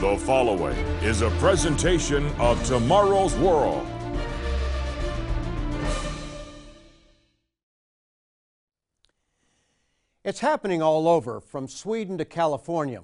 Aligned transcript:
The 0.00 0.16
following 0.16 0.78
is 1.02 1.20
a 1.20 1.28
presentation 1.32 2.26
of 2.38 2.64
Tomorrow's 2.64 3.34
World. 3.36 3.86
It's 10.24 10.40
happening 10.40 10.80
all 10.80 11.06
over, 11.06 11.38
from 11.38 11.68
Sweden 11.68 12.16
to 12.16 12.24
California, 12.24 13.02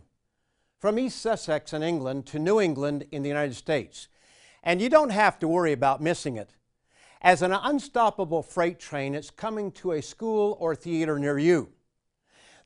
from 0.79 0.99
East 0.99 1.21
Sussex 1.21 1.75
in 1.75 1.83
England 1.83 2.25
to 2.29 2.39
New 2.39 2.63
England 2.63 3.05
in 3.13 3.23
the 3.23 3.29
United 3.29 3.57
States. 3.57 4.09
And 4.63 4.81
you 4.81 4.89
don't 4.89 5.11
have 5.11 5.39
to 5.41 5.49
worry 5.49 5.73
about 5.73 6.01
missing 6.01 6.39
it. 6.39 6.55
As 7.21 7.43
an 7.43 7.53
unstoppable 7.53 8.43
freight 8.43 8.79
train, 8.79 9.15
it's 9.15 9.29
coming 9.29 9.71
to 9.73 9.93
a 9.93 10.01
school 10.01 10.57
or 10.59 10.75
theater 10.75 11.19
near 11.19 11.39
you. 11.39 11.76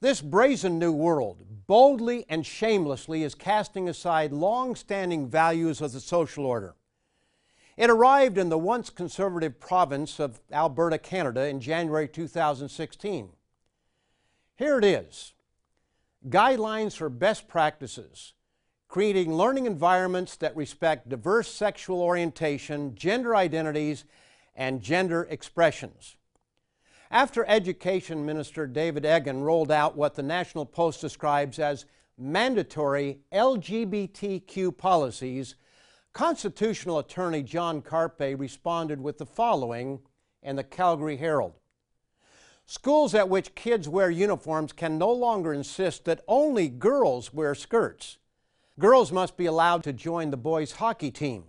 This 0.02 0.22
brazen 0.22 0.78
new 0.78 0.92
world, 0.92 1.44
boldly 1.66 2.24
and 2.26 2.46
shamelessly, 2.46 3.22
is 3.22 3.34
casting 3.34 3.86
aside 3.86 4.32
long 4.32 4.74
standing 4.74 5.28
values 5.28 5.82
of 5.82 5.92
the 5.92 6.00
social 6.00 6.46
order. 6.46 6.74
It 7.76 7.90
arrived 7.90 8.38
in 8.38 8.48
the 8.48 8.58
once 8.58 8.88
conservative 8.88 9.60
province 9.60 10.18
of 10.18 10.40
Alberta, 10.50 10.96
Canada 10.96 11.46
in 11.46 11.60
January 11.60 12.08
2016. 12.08 13.28
Here 14.56 14.78
it 14.78 14.84
is 14.84 15.34
Guidelines 16.26 16.96
for 16.96 17.10
Best 17.10 17.46
Practices, 17.46 18.32
creating 18.88 19.34
learning 19.34 19.66
environments 19.66 20.34
that 20.36 20.56
respect 20.56 21.10
diverse 21.10 21.48
sexual 21.48 22.00
orientation, 22.00 22.94
gender 22.94 23.36
identities, 23.36 24.04
and 24.56 24.80
gender 24.80 25.26
expressions. 25.30 26.16
After 27.12 27.44
Education 27.46 28.24
Minister 28.24 28.68
David 28.68 29.02
Eggen 29.02 29.42
rolled 29.42 29.72
out 29.72 29.96
what 29.96 30.14
the 30.14 30.22
National 30.22 30.64
Post 30.64 31.00
describes 31.00 31.58
as 31.58 31.84
mandatory 32.16 33.18
LGBTQ 33.32 34.76
policies, 34.78 35.56
constitutional 36.12 37.00
attorney 37.00 37.42
John 37.42 37.82
Carpay 37.82 38.38
responded 38.38 39.00
with 39.00 39.18
the 39.18 39.26
following 39.26 39.98
in 40.40 40.54
the 40.54 40.62
Calgary 40.62 41.16
Herald. 41.16 41.54
Schools 42.64 43.12
at 43.12 43.28
which 43.28 43.56
kids 43.56 43.88
wear 43.88 44.08
uniforms 44.08 44.72
can 44.72 44.96
no 44.96 45.10
longer 45.10 45.52
insist 45.52 46.04
that 46.04 46.22
only 46.28 46.68
girls 46.68 47.34
wear 47.34 47.56
skirts. 47.56 48.18
Girls 48.78 49.10
must 49.10 49.36
be 49.36 49.46
allowed 49.46 49.82
to 49.82 49.92
join 49.92 50.30
the 50.30 50.36
boys' 50.36 50.72
hockey 50.72 51.10
team. 51.10 51.46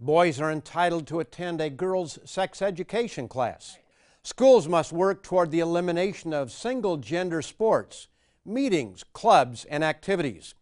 Boys 0.00 0.40
are 0.40 0.50
entitled 0.50 1.06
to 1.06 1.20
attend 1.20 1.60
a 1.60 1.70
girls' 1.70 2.18
sex 2.24 2.60
education 2.60 3.28
class. 3.28 3.78
Schools 4.26 4.66
must 4.66 4.92
work 4.92 5.22
toward 5.22 5.52
the 5.52 5.60
elimination 5.60 6.32
of 6.32 6.50
single 6.50 6.96
gender 6.96 7.40
sports, 7.40 8.08
meetings, 8.44 9.04
clubs, 9.12 9.64
and 9.66 9.84
activities. 9.84 10.56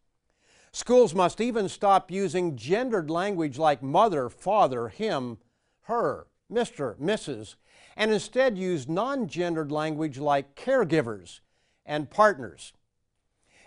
Schools 0.70 1.14
must 1.14 1.40
even 1.40 1.70
stop 1.70 2.10
using 2.10 2.58
gendered 2.58 3.08
language 3.08 3.56
like 3.56 3.82
mother, 3.82 4.28
father, 4.28 4.88
him, 4.88 5.38
her, 5.84 6.26
Mr., 6.52 6.94
Mrs., 6.98 7.54
and 7.96 8.12
instead 8.12 8.58
use 8.58 8.86
non 8.86 9.28
gendered 9.28 9.72
language 9.72 10.18
like 10.18 10.54
caregivers 10.54 11.40
and 11.86 12.10
partners. 12.10 12.74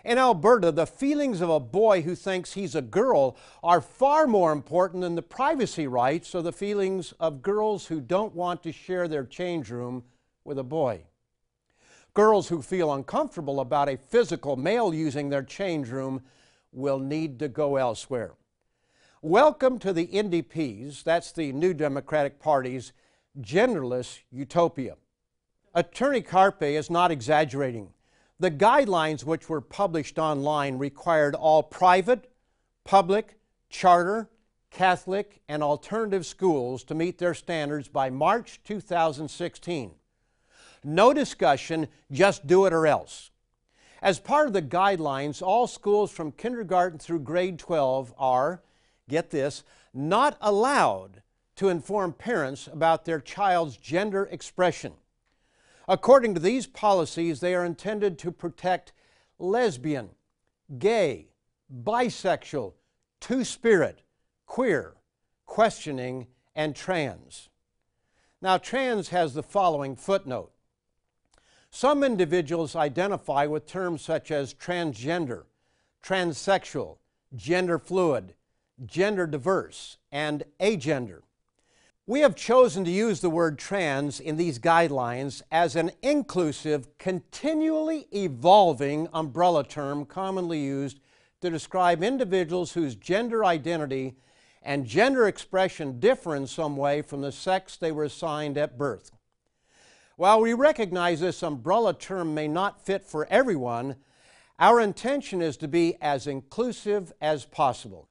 In 0.08 0.16
Alberta, 0.16 0.72
the 0.72 0.86
feelings 0.86 1.42
of 1.42 1.50
a 1.50 1.60
boy 1.60 2.00
who 2.00 2.14
thinks 2.14 2.54
he's 2.54 2.74
a 2.74 2.80
girl 2.80 3.36
are 3.62 3.82
far 3.82 4.26
more 4.26 4.52
important 4.52 5.02
than 5.02 5.16
the 5.16 5.20
privacy 5.20 5.86
rights 5.86 6.32
of 6.32 6.44
the 6.44 6.52
feelings 6.52 7.12
of 7.20 7.42
girls 7.42 7.88
who 7.88 8.00
don't 8.00 8.34
want 8.34 8.62
to 8.62 8.72
share 8.72 9.06
their 9.06 9.24
change 9.24 9.68
room 9.68 10.02
with 10.44 10.58
a 10.58 10.62
boy. 10.62 11.02
Girls 12.14 12.48
who 12.48 12.62
feel 12.62 12.90
uncomfortable 12.90 13.60
about 13.60 13.90
a 13.90 13.98
physical 13.98 14.56
male 14.56 14.94
using 14.94 15.28
their 15.28 15.42
change 15.42 15.90
room 15.90 16.22
will 16.72 16.98
need 16.98 17.38
to 17.40 17.48
go 17.48 17.76
elsewhere. 17.76 18.32
Welcome 19.20 19.78
to 19.80 19.92
the 19.92 20.06
NDP's, 20.06 21.02
that's 21.02 21.32
the 21.32 21.52
New 21.52 21.74
Democratic 21.74 22.40
Party's, 22.40 22.94
genderless 23.38 24.20
utopia. 24.32 24.96
Attorney 25.74 26.22
Carpay 26.22 26.78
is 26.78 26.88
not 26.88 27.10
exaggerating. 27.10 27.92
The 28.40 28.50
guidelines 28.52 29.24
which 29.24 29.48
were 29.48 29.60
published 29.60 30.16
online 30.16 30.78
required 30.78 31.34
all 31.34 31.62
private, 31.62 32.30
public, 32.84 33.36
charter, 33.68 34.30
Catholic, 34.70 35.40
and 35.48 35.60
alternative 35.60 36.24
schools 36.24 36.84
to 36.84 36.94
meet 36.94 37.18
their 37.18 37.34
standards 37.34 37.88
by 37.88 38.10
March 38.10 38.60
2016. 38.62 39.92
No 40.84 41.12
discussion, 41.12 41.88
just 42.12 42.46
do 42.46 42.64
it 42.66 42.72
or 42.72 42.86
else. 42.86 43.30
As 44.00 44.20
part 44.20 44.46
of 44.46 44.52
the 44.52 44.62
guidelines, 44.62 45.42
all 45.42 45.66
schools 45.66 46.12
from 46.12 46.30
kindergarten 46.30 47.00
through 47.00 47.20
grade 47.20 47.58
12 47.58 48.14
are, 48.16 48.62
get 49.08 49.30
this, 49.30 49.64
not 49.92 50.38
allowed 50.40 51.22
to 51.56 51.70
inform 51.70 52.12
parents 52.12 52.68
about 52.68 53.04
their 53.04 53.18
child's 53.18 53.76
gender 53.76 54.28
expression. 54.30 54.92
According 55.88 56.34
to 56.34 56.40
these 56.40 56.66
policies, 56.66 57.40
they 57.40 57.54
are 57.54 57.64
intended 57.64 58.18
to 58.18 58.30
protect 58.30 58.92
lesbian, 59.38 60.10
gay, 60.78 61.30
bisexual, 61.82 62.74
two 63.20 63.42
spirit, 63.42 64.02
queer, 64.44 64.96
questioning, 65.46 66.26
and 66.54 66.76
trans. 66.76 67.48
Now, 68.42 68.58
trans 68.58 69.08
has 69.08 69.32
the 69.32 69.42
following 69.42 69.96
footnote. 69.96 70.52
Some 71.70 72.04
individuals 72.04 72.76
identify 72.76 73.46
with 73.46 73.66
terms 73.66 74.02
such 74.02 74.30
as 74.30 74.52
transgender, 74.52 75.44
transsexual, 76.04 76.98
gender 77.34 77.78
fluid, 77.78 78.34
gender 78.84 79.26
diverse, 79.26 79.96
and 80.12 80.44
agender. 80.60 81.22
We 82.08 82.20
have 82.20 82.36
chosen 82.36 82.86
to 82.86 82.90
use 82.90 83.20
the 83.20 83.28
word 83.28 83.58
trans 83.58 84.18
in 84.18 84.38
these 84.38 84.58
guidelines 84.58 85.42
as 85.52 85.76
an 85.76 85.90
inclusive, 86.00 86.96
continually 86.96 88.06
evolving 88.14 89.10
umbrella 89.12 89.62
term 89.62 90.06
commonly 90.06 90.58
used 90.58 91.00
to 91.42 91.50
describe 91.50 92.02
individuals 92.02 92.72
whose 92.72 92.94
gender 92.94 93.44
identity 93.44 94.16
and 94.62 94.86
gender 94.86 95.28
expression 95.28 96.00
differ 96.00 96.34
in 96.34 96.46
some 96.46 96.78
way 96.78 97.02
from 97.02 97.20
the 97.20 97.30
sex 97.30 97.76
they 97.76 97.92
were 97.92 98.04
assigned 98.04 98.56
at 98.56 98.78
birth. 98.78 99.10
While 100.16 100.40
we 100.40 100.54
recognize 100.54 101.20
this 101.20 101.42
umbrella 101.42 101.92
term 101.92 102.32
may 102.32 102.48
not 102.48 102.86
fit 102.86 103.04
for 103.04 103.26
everyone, 103.28 103.96
our 104.58 104.80
intention 104.80 105.42
is 105.42 105.58
to 105.58 105.68
be 105.68 105.98
as 106.00 106.26
inclusive 106.26 107.12
as 107.20 107.44
possible. 107.44 108.07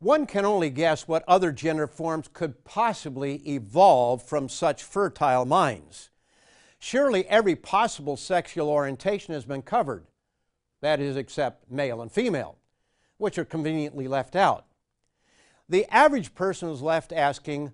One 0.00 0.24
can 0.26 0.46
only 0.46 0.70
guess 0.70 1.06
what 1.06 1.24
other 1.28 1.52
gender 1.52 1.86
forms 1.86 2.26
could 2.32 2.64
possibly 2.64 3.46
evolve 3.46 4.22
from 4.22 4.48
such 4.48 4.82
fertile 4.82 5.44
minds. 5.44 6.08
Surely 6.78 7.26
every 7.28 7.54
possible 7.54 8.16
sexual 8.16 8.70
orientation 8.70 9.34
has 9.34 9.44
been 9.44 9.60
covered, 9.60 10.06
that 10.80 11.00
is, 11.00 11.16
except 11.16 11.70
male 11.70 12.00
and 12.00 12.10
female, 12.10 12.56
which 13.18 13.36
are 13.36 13.44
conveniently 13.44 14.08
left 14.08 14.34
out. 14.34 14.64
The 15.68 15.84
average 15.94 16.34
person 16.34 16.70
is 16.70 16.80
left 16.80 17.12
asking, 17.12 17.72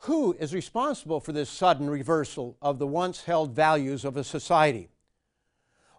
who 0.00 0.34
is 0.34 0.52
responsible 0.52 1.18
for 1.18 1.32
this 1.32 1.48
sudden 1.48 1.88
reversal 1.88 2.58
of 2.60 2.78
the 2.78 2.86
once 2.86 3.24
held 3.24 3.52
values 3.52 4.04
of 4.04 4.18
a 4.18 4.24
society? 4.24 4.90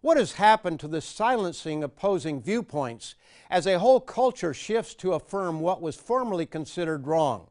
What 0.05 0.17
has 0.17 0.33
happened 0.33 0.79
to 0.81 0.87
the 0.87 1.01
silencing 1.01 1.83
opposing 1.83 2.39
viewpoints 2.39 3.15
as 3.49 3.65
a 3.65 3.79
whole 3.79 3.99
culture 3.99 4.53
shifts 4.53 4.93
to 4.97 5.13
affirm 5.13 5.61
what 5.61 5.81
was 5.81 5.95
formerly 5.95 6.45
considered 6.45 7.07
wrong? 7.07 7.47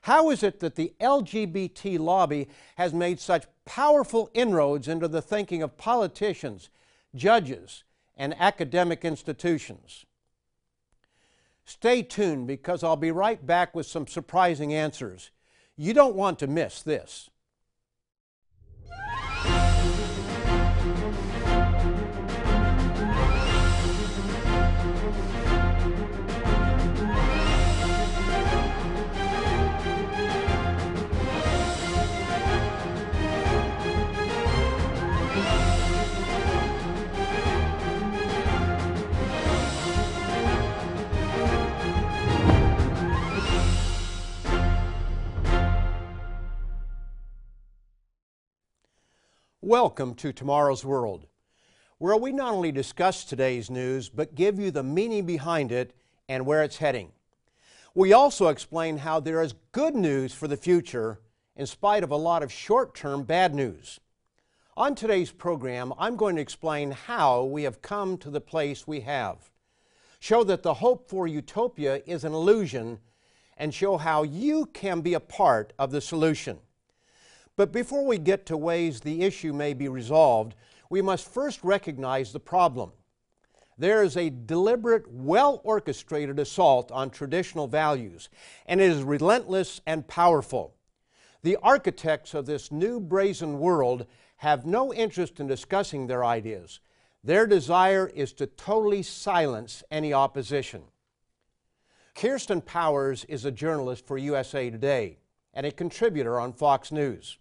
How 0.00 0.30
is 0.30 0.42
it 0.42 0.58
that 0.58 0.74
the 0.74 0.92
LGBT 1.00 2.00
lobby 2.00 2.48
has 2.74 2.92
made 2.92 3.20
such 3.20 3.46
powerful 3.64 4.28
inroads 4.34 4.88
into 4.88 5.06
the 5.06 5.22
thinking 5.22 5.62
of 5.62 5.76
politicians, 5.76 6.68
judges, 7.14 7.84
and 8.16 8.34
academic 8.40 9.04
institutions? 9.04 10.04
Stay 11.64 12.02
tuned 12.02 12.48
because 12.48 12.82
I'll 12.82 12.96
be 12.96 13.12
right 13.12 13.46
back 13.46 13.72
with 13.72 13.86
some 13.86 14.08
surprising 14.08 14.74
answers. 14.74 15.30
You 15.76 15.94
don't 15.94 16.16
want 16.16 16.40
to 16.40 16.48
miss 16.48 16.82
this. 16.82 17.30
Welcome 49.80 50.14
to 50.14 50.32
Tomorrow's 50.32 50.86
World, 50.86 51.26
where 51.98 52.16
we 52.16 52.32
not 52.32 52.54
only 52.54 52.72
discuss 52.72 53.24
today's 53.24 53.68
news, 53.68 54.08
but 54.08 54.34
give 54.34 54.58
you 54.58 54.70
the 54.70 54.82
meaning 54.82 55.26
behind 55.26 55.70
it 55.70 55.94
and 56.30 56.46
where 56.46 56.62
it's 56.62 56.78
heading. 56.78 57.12
We 57.94 58.14
also 58.14 58.48
explain 58.48 58.96
how 58.96 59.20
there 59.20 59.42
is 59.42 59.52
good 59.72 59.94
news 59.94 60.32
for 60.32 60.48
the 60.48 60.56
future 60.56 61.20
in 61.56 61.66
spite 61.66 62.02
of 62.02 62.10
a 62.10 62.16
lot 62.16 62.42
of 62.42 62.50
short 62.50 62.94
term 62.94 63.24
bad 63.24 63.54
news. 63.54 64.00
On 64.78 64.94
today's 64.94 65.30
program, 65.30 65.92
I'm 65.98 66.16
going 66.16 66.36
to 66.36 66.42
explain 66.42 66.92
how 66.92 67.44
we 67.44 67.64
have 67.64 67.82
come 67.82 68.16
to 68.16 68.30
the 68.30 68.40
place 68.40 68.86
we 68.86 69.00
have, 69.00 69.50
show 70.18 70.42
that 70.44 70.62
the 70.62 70.72
hope 70.72 71.06
for 71.06 71.26
utopia 71.26 72.00
is 72.06 72.24
an 72.24 72.32
illusion, 72.32 72.98
and 73.58 73.74
show 73.74 73.98
how 73.98 74.22
you 74.22 74.70
can 74.72 75.02
be 75.02 75.12
a 75.12 75.20
part 75.20 75.74
of 75.78 75.90
the 75.90 76.00
solution. 76.00 76.60
But 77.56 77.72
before 77.72 78.04
we 78.04 78.18
get 78.18 78.44
to 78.46 78.56
ways 78.56 79.00
the 79.00 79.22
issue 79.22 79.54
may 79.54 79.72
be 79.72 79.88
resolved, 79.88 80.54
we 80.90 81.00
must 81.00 81.32
first 81.32 81.64
recognize 81.64 82.32
the 82.32 82.40
problem. 82.40 82.92
There 83.78 84.02
is 84.02 84.16
a 84.16 84.30
deliberate, 84.30 85.10
well 85.10 85.60
orchestrated 85.64 86.38
assault 86.38 86.92
on 86.92 87.10
traditional 87.10 87.66
values, 87.66 88.28
and 88.66 88.80
it 88.80 88.90
is 88.90 89.02
relentless 89.02 89.80
and 89.86 90.06
powerful. 90.06 90.74
The 91.42 91.56
architects 91.62 92.34
of 92.34 92.46
this 92.46 92.70
new 92.70 93.00
brazen 93.00 93.58
world 93.58 94.06
have 94.38 94.66
no 94.66 94.92
interest 94.92 95.40
in 95.40 95.46
discussing 95.46 96.06
their 96.06 96.24
ideas. 96.24 96.80
Their 97.24 97.46
desire 97.46 98.10
is 98.14 98.32
to 98.34 98.46
totally 98.46 99.02
silence 99.02 99.82
any 99.90 100.12
opposition. 100.12 100.82
Kirsten 102.14 102.60
Powers 102.60 103.24
is 103.24 103.44
a 103.44 103.50
journalist 103.50 104.06
for 104.06 104.16
USA 104.16 104.70
Today 104.70 105.18
and 105.52 105.66
a 105.66 105.70
contributor 105.70 106.38
on 106.38 106.52
Fox 106.52 106.92
News. 106.92 107.38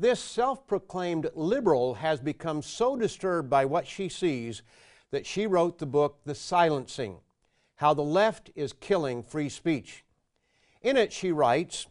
This 0.00 0.20
self 0.20 0.64
proclaimed 0.68 1.28
liberal 1.34 1.94
has 1.94 2.20
become 2.20 2.62
so 2.62 2.94
disturbed 2.96 3.50
by 3.50 3.64
what 3.64 3.84
she 3.84 4.08
sees 4.08 4.62
that 5.10 5.26
she 5.26 5.44
wrote 5.44 5.78
the 5.78 5.86
book 5.86 6.20
The 6.24 6.36
Silencing 6.36 7.16
How 7.76 7.94
the 7.94 8.02
Left 8.02 8.50
is 8.54 8.72
Killing 8.72 9.24
Free 9.24 9.48
Speech. 9.48 10.04
In 10.82 10.96
it, 10.96 11.12
she 11.12 11.32
writes 11.32 11.88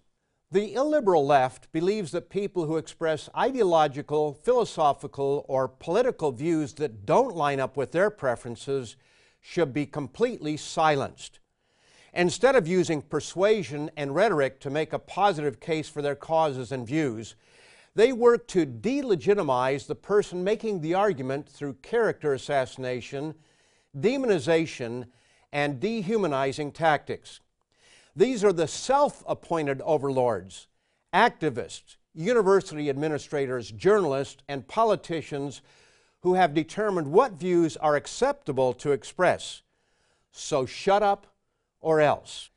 The 0.52 0.74
illiberal 0.74 1.26
left 1.26 1.70
believes 1.74 2.12
that 2.12 2.30
people 2.30 2.66
who 2.66 2.78
express 2.78 3.30
ideological, 3.36 4.36
philosophical, 4.36 5.44
or 5.50 5.68
political 5.68 6.32
views 6.32 6.72
that 6.76 7.06
don't 7.06 7.36
line 7.36 7.60
up 7.60 7.76
with 7.76 7.92
their 7.92 8.10
preferences 8.10 8.96
should 9.42 9.74
be 9.74 9.86
completely 9.86 10.56
silenced. 10.56 11.40
Instead 12.14 12.56
of 12.56 12.70
using 12.70 13.02
persuasion 13.02 13.92
and 13.98 14.16
rhetoric 14.16 14.62
to 14.62 14.70
make 14.70 14.94
a 14.94 15.00
positive 15.00 15.60
case 15.60 15.90
for 15.90 16.02
their 16.02 16.16
causes 16.16 16.72
and 16.72 16.88
views, 16.88 17.36
they 17.98 18.14
work 18.14 18.48
to 18.48 18.64
delegitimize 18.64 19.88
the 19.88 19.96
person 19.96 20.44
making 20.44 20.82
the 20.82 20.94
argument 20.94 21.50
through 21.50 21.74
character 21.82 22.32
assassination, 22.32 23.34
demonization, 23.98 25.08
and 25.52 25.80
dehumanizing 25.80 26.72
tactics. 26.72 27.40
These 28.16 28.44
are 28.44 28.54
the 28.54 28.68
self 28.68 29.24
appointed 29.28 29.82
overlords, 29.82 30.68
activists, 31.12 31.96
university 32.14 32.88
administrators, 32.88 33.72
journalists, 33.72 34.44
and 34.48 34.68
politicians 34.68 35.64
who 36.22 36.36
have 36.36 36.54
determined 36.54 37.12
what 37.12 37.32
views 37.32 37.78
are 37.78 37.96
acceptable 37.96 38.74
to 38.74 38.92
express. 38.92 39.64
So 40.32 40.68
shut 40.68 41.02
up 41.02 41.26
or 41.82 42.00
else. 42.00 42.52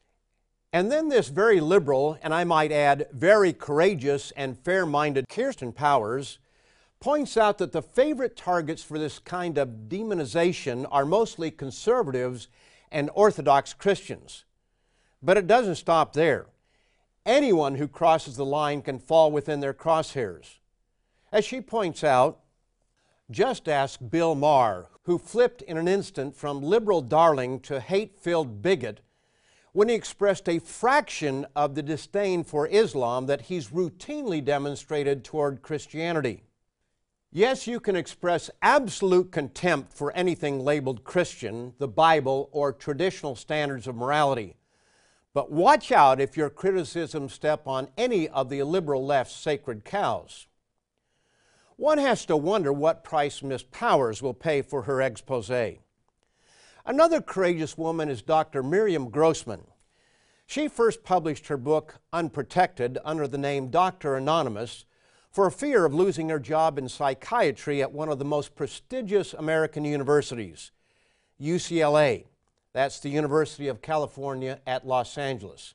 And 0.72 0.90
then 0.90 1.08
this 1.08 1.28
very 1.28 1.60
liberal, 1.60 2.16
and 2.22 2.32
I 2.32 2.44
might 2.44 2.70
add, 2.70 3.08
very 3.12 3.52
courageous 3.52 4.30
and 4.36 4.58
fair 4.58 4.86
minded 4.86 5.28
Kirsten 5.28 5.72
Powers 5.72 6.38
points 7.00 7.36
out 7.36 7.58
that 7.58 7.72
the 7.72 7.82
favorite 7.82 8.36
targets 8.36 8.82
for 8.82 8.98
this 8.98 9.18
kind 9.18 9.58
of 9.58 9.88
demonization 9.88 10.86
are 10.90 11.04
mostly 11.04 11.50
conservatives 11.50 12.46
and 12.92 13.10
Orthodox 13.14 13.72
Christians. 13.72 14.44
But 15.22 15.36
it 15.36 15.46
doesn't 15.46 15.76
stop 15.76 16.12
there. 16.12 16.46
Anyone 17.26 17.76
who 17.76 17.88
crosses 17.88 18.36
the 18.36 18.44
line 18.44 18.82
can 18.82 18.98
fall 18.98 19.32
within 19.32 19.60
their 19.60 19.74
crosshairs. 19.74 20.58
As 21.32 21.44
she 21.44 21.60
points 21.60 22.04
out, 22.04 22.40
just 23.30 23.68
ask 23.68 24.00
Bill 24.10 24.34
Maher, 24.34 24.88
who 25.04 25.18
flipped 25.18 25.62
in 25.62 25.76
an 25.76 25.88
instant 25.88 26.36
from 26.36 26.62
liberal 26.62 27.00
darling 27.00 27.60
to 27.60 27.80
hate 27.80 28.18
filled 28.18 28.62
bigot 28.62 29.00
when 29.72 29.88
he 29.88 29.94
expressed 29.94 30.48
a 30.48 30.58
fraction 30.58 31.46
of 31.54 31.74
the 31.74 31.82
disdain 31.82 32.44
for 32.44 32.66
Islam 32.68 33.26
that 33.26 33.42
he's 33.42 33.68
routinely 33.68 34.44
demonstrated 34.44 35.24
toward 35.24 35.62
Christianity. 35.62 36.42
Yes, 37.32 37.68
you 37.68 37.78
can 37.78 37.94
express 37.94 38.50
absolute 38.60 39.30
contempt 39.30 39.92
for 39.92 40.12
anything 40.12 40.58
labeled 40.58 41.04
Christian, 41.04 41.74
the 41.78 41.86
Bible, 41.86 42.48
or 42.50 42.72
traditional 42.72 43.36
standards 43.36 43.86
of 43.86 43.94
morality. 43.94 44.56
But 45.32 45.52
watch 45.52 45.92
out 45.92 46.20
if 46.20 46.36
your 46.36 46.50
criticisms 46.50 47.32
step 47.32 47.68
on 47.68 47.88
any 47.96 48.28
of 48.28 48.48
the 48.48 48.64
liberal 48.64 49.06
left's 49.06 49.36
sacred 49.36 49.84
cows. 49.84 50.48
One 51.76 51.98
has 51.98 52.26
to 52.26 52.36
wonder 52.36 52.72
what 52.72 53.04
price 53.04 53.42
Miss 53.42 53.62
Powers 53.62 54.20
will 54.20 54.34
pay 54.34 54.60
for 54.60 54.82
her 54.82 55.00
expose. 55.00 55.78
Another 56.86 57.20
courageous 57.20 57.76
woman 57.76 58.08
is 58.08 58.22
Dr. 58.22 58.62
Miriam 58.62 59.10
Grossman. 59.10 59.62
She 60.46 60.66
first 60.66 61.04
published 61.04 61.48
her 61.48 61.56
book, 61.56 62.00
Unprotected, 62.12 62.98
under 63.04 63.28
the 63.28 63.38
name 63.38 63.68
Dr. 63.68 64.16
Anonymous 64.16 64.84
for 65.30 65.50
fear 65.50 65.84
of 65.84 65.94
losing 65.94 66.28
her 66.28 66.40
job 66.40 66.78
in 66.78 66.88
psychiatry 66.88 67.80
at 67.82 67.92
one 67.92 68.08
of 68.08 68.18
the 68.18 68.24
most 68.24 68.56
prestigious 68.56 69.32
American 69.32 69.84
universities, 69.84 70.72
UCLA. 71.40 72.24
That's 72.72 72.98
the 72.98 73.10
University 73.10 73.68
of 73.68 73.82
California 73.82 74.60
at 74.66 74.86
Los 74.86 75.16
Angeles. 75.16 75.74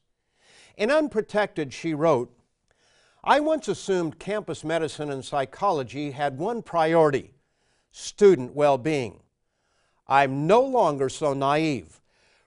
In 0.76 0.92
Unprotected, 0.92 1.72
she 1.72 1.94
wrote, 1.94 2.38
I 3.24 3.40
once 3.40 3.68
assumed 3.68 4.20
campus 4.20 4.64
medicine 4.64 5.10
and 5.10 5.24
psychology 5.24 6.12
had 6.12 6.38
one 6.38 6.62
priority 6.62 7.34
student 7.92 8.54
well 8.54 8.78
being. 8.78 9.22
I'm 10.08 10.46
no 10.48 10.62
longer 10.62 11.10
so 11.10 11.34
naive. 11.34 12.00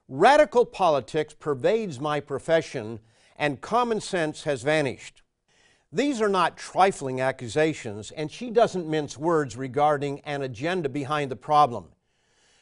Radical 0.08 0.64
politics 0.64 1.34
pervades 1.34 2.00
my 2.00 2.20
profession, 2.20 3.00
and 3.36 3.60
common 3.60 4.00
sense 4.00 4.44
has 4.44 4.62
vanished. 4.62 5.22
These 5.92 6.20
are 6.20 6.28
not 6.28 6.56
trifling 6.56 7.20
accusations, 7.20 8.10
and 8.10 8.30
she 8.30 8.50
doesn't 8.50 8.88
mince 8.88 9.16
words 9.16 9.56
regarding 9.56 10.20
an 10.20 10.42
agenda 10.42 10.88
behind 10.88 11.30
the 11.30 11.36
problem. 11.36 11.86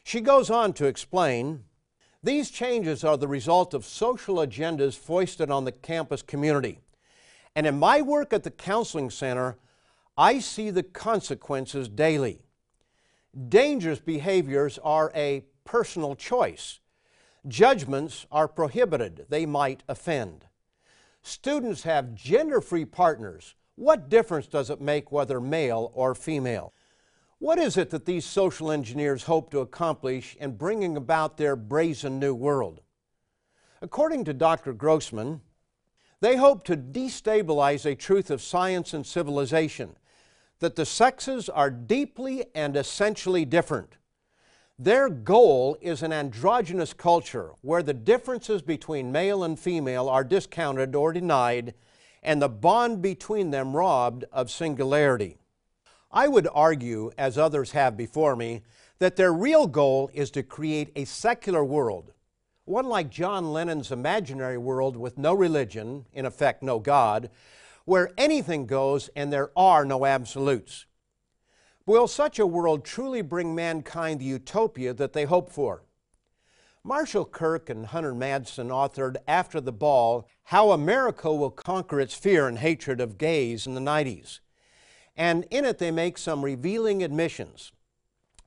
She 0.04 0.20
goes 0.20 0.50
on 0.50 0.72
to 0.75 0.87
explain 0.87 1.64
these 2.22 2.50
changes 2.50 3.04
are 3.04 3.16
the 3.16 3.28
result 3.28 3.75
of 3.75 3.85
social 3.85 4.37
agendas 4.37 4.97
foisted 4.97 5.50
on 5.50 5.64
the 5.64 5.73
campus 5.73 6.23
community. 6.23 6.80
And 7.54 7.66
in 7.66 7.78
my 7.78 8.02
work 8.02 8.32
at 8.32 8.42
the 8.42 8.50
Counseling 8.50 9.11
Center, 9.11 9.56
I 10.16 10.38
see 10.38 10.71
the 10.71 10.82
consequences 10.82 11.88
daily. 11.88 12.46
Dangerous 13.37 14.00
behaviors 14.00 14.78
are 14.83 15.12
a 15.14 15.45
personal 15.64 16.14
choice. 16.14 16.81
Judgments 17.47 18.25
are 18.33 18.49
prohibited, 18.49 19.26
they 19.28 19.45
might 19.45 19.83
offend. 19.88 20.47
Students 21.23 21.83
have 21.83 22.14
gender 22.14 22.62
free 22.62 22.87
partners. 22.87 23.55
What 23.75 24.09
difference 24.09 24.47
does 24.47 24.71
it 24.71 24.81
make 24.81 25.12
whether 25.12 25.38
male 25.38 25.90
or 25.93 26.14
female? 26.14 26.73
What 27.38 27.59
is 27.59 27.76
it 27.76 27.90
that 27.90 28.07
these 28.07 28.25
social 28.25 28.73
engineers 28.73 29.25
hope 29.25 29.50
to 29.50 29.59
accomplish 29.59 30.35
in 30.40 30.57
bringing 30.57 30.97
about 30.97 31.37
their 31.37 31.57
brazen 31.57 32.19
new 32.19 32.35
world? 32.35 32.81
According 33.83 34.25
to 34.25 34.33
Dr. 34.33 34.73
Grossman, 34.73 35.43
they 36.23 36.37
hope 36.37 36.64
to 36.64 36.76
destabilize 36.76 37.85
a 37.85 37.95
truth 37.95 38.31
of 38.31 38.40
science 38.40 38.95
and 38.95 39.07
civilization 39.07 39.99
that 40.60 40.76
the 40.76 40.86
sexes 40.86 41.48
are 41.48 41.70
deeply 41.70 42.44
and 42.54 42.76
essentially 42.76 43.44
different. 43.44 43.96
Their 44.78 45.08
goal 45.08 45.76
is 45.80 46.02
an 46.02 46.12
androgynous 46.12 46.92
culture 46.92 47.52
where 47.62 47.82
the 47.82 47.94
differences 47.94 48.62
between 48.62 49.12
male 49.12 49.42
and 49.42 49.58
female 49.58 50.08
are 50.08 50.25
discounted 50.25 50.94
or 50.94 51.12
denied 51.12 51.75
and 52.22 52.42
the 52.42 52.48
bond 52.48 53.00
between 53.00 53.50
them 53.50 53.76
robbed 53.76 54.25
of 54.32 54.50
singularity. 54.50 55.38
I 56.10 56.28
would 56.28 56.48
argue, 56.52 57.10
as 57.16 57.38
others 57.38 57.72
have 57.72 57.96
before 57.96 58.36
me, 58.36 58.62
that 58.98 59.16
their 59.16 59.32
real 59.32 59.66
goal 59.66 60.10
is 60.12 60.30
to 60.32 60.42
create 60.42 60.90
a 60.96 61.04
secular 61.04 61.64
world, 61.64 62.12
one 62.64 62.86
like 62.86 63.10
John 63.10 63.52
Lennon's 63.52 63.92
imaginary 63.92 64.58
world 64.58 64.96
with 64.96 65.18
no 65.18 65.34
religion, 65.34 66.06
in 66.12 66.26
effect, 66.26 66.62
no 66.62 66.78
God, 66.78 67.30
where 67.87 68.11
anything 68.19 68.66
goes 68.66 69.09
and 69.16 69.33
there 69.33 69.50
are 69.57 69.85
no 69.85 70.05
absolutes. 70.05 70.85
Will 71.87 72.09
such 72.09 72.38
a 72.38 72.47
world 72.47 72.85
truly 72.85 73.23
bring 73.23 73.55
mankind 73.55 74.21
the 74.21 74.25
utopia 74.25 74.93
that 74.93 75.12
they 75.12 75.25
hope 75.25 75.50
for? 75.50 75.85
Marshall 76.83 77.25
Kirk 77.25 77.71
and 77.71 77.87
Hunter 77.87 78.12
Madsen 78.12 78.69
authored 78.69 79.16
After 79.26 79.61
the 79.61 79.73
Ball 79.73 80.28
How 80.45 80.73
America 80.73 81.33
Will 81.33 81.50
Conquer 81.50 82.00
Its 82.00 82.14
Fear 82.14 82.49
and 82.49 82.59
Hatred 82.59 83.00
of 83.00 83.19
Gays 83.19 83.66
in 83.66 83.75
the 83.75 83.81
90s. 83.81 84.40
And 85.16 85.47
in 85.50 85.64
it, 85.64 85.78
they 85.78 85.93
make 85.93 86.19
some 86.19 86.45
revealing 86.45 87.02
admissions. 87.02 87.73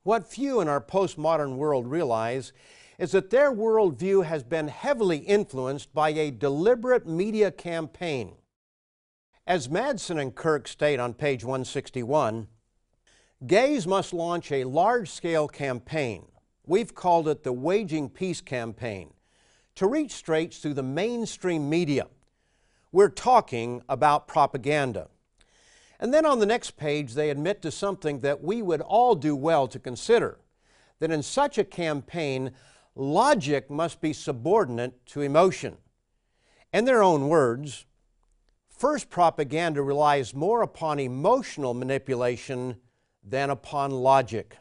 What 0.04 0.28
few 0.28 0.60
in 0.60 0.68
our 0.68 0.82
postmodern 0.82 1.56
world 1.56 1.88
realize 1.88 2.52
is 2.98 3.12
that 3.12 3.30
their 3.30 3.52
worldview 3.54 4.26
has 4.26 4.44
been 4.44 4.68
heavily 4.68 5.20
influenced 5.20 5.94
by 5.94 6.10
a 6.10 6.32
deliberate 6.32 7.08
media 7.08 7.52
campaign. 7.52 8.34
As 9.50 9.68
Madsen 9.68 10.22
and 10.22 10.36
Kirk 10.36 10.68
state 10.68 11.00
on 11.00 11.16
page 11.16 11.44
161, 11.44 12.48
gays 13.48 13.88
must 13.88 14.14
launch 14.14 14.52
a 14.52 14.64
large 14.64 15.10
scale 15.10 15.48
campaign. 15.48 16.28
We've 16.68 16.94
called 16.94 17.28
it 17.28 17.42
the 17.42 17.52
Waging 17.52 18.12
Peace 18.12 18.42
Campaign 18.42 19.12
to 19.74 19.88
reach 19.88 20.12
straights 20.12 20.60
through 20.60 20.76
the 20.76 20.84
mainstream 20.84 21.68
media. 21.68 22.06
We're 22.92 23.10
talking 23.10 23.82
about 23.90 24.28
propaganda. 24.28 25.08
And 26.00 26.14
then 26.14 26.28
on 26.28 26.38
the 26.38 26.46
next 26.46 26.78
page, 26.78 27.16
they 27.16 27.32
admit 27.32 27.64
to 27.64 27.72
something 27.72 28.20
that 28.20 28.44
we 28.44 28.62
would 28.62 28.82
all 28.82 29.16
do 29.16 29.36
well 29.36 29.68
to 29.70 29.80
consider 29.80 30.38
that 31.00 31.10
in 31.10 31.24
such 31.24 31.58
a 31.58 31.64
campaign, 31.64 32.52
logic 32.94 33.72
must 33.72 34.00
be 34.00 34.14
subordinate 34.14 35.04
to 35.08 35.22
emotion. 35.22 35.78
In 36.72 36.86
their 36.86 37.02
own 37.02 37.30
words, 37.30 37.88
first 38.80 39.10
propaganda 39.10 39.82
relies 39.82 40.34
more 40.34 40.62
upon 40.62 41.00
emotional 41.00 41.74
manipulation 41.74 42.78
than 43.22 43.50
upon 43.50 43.92
logic. 43.92 44.56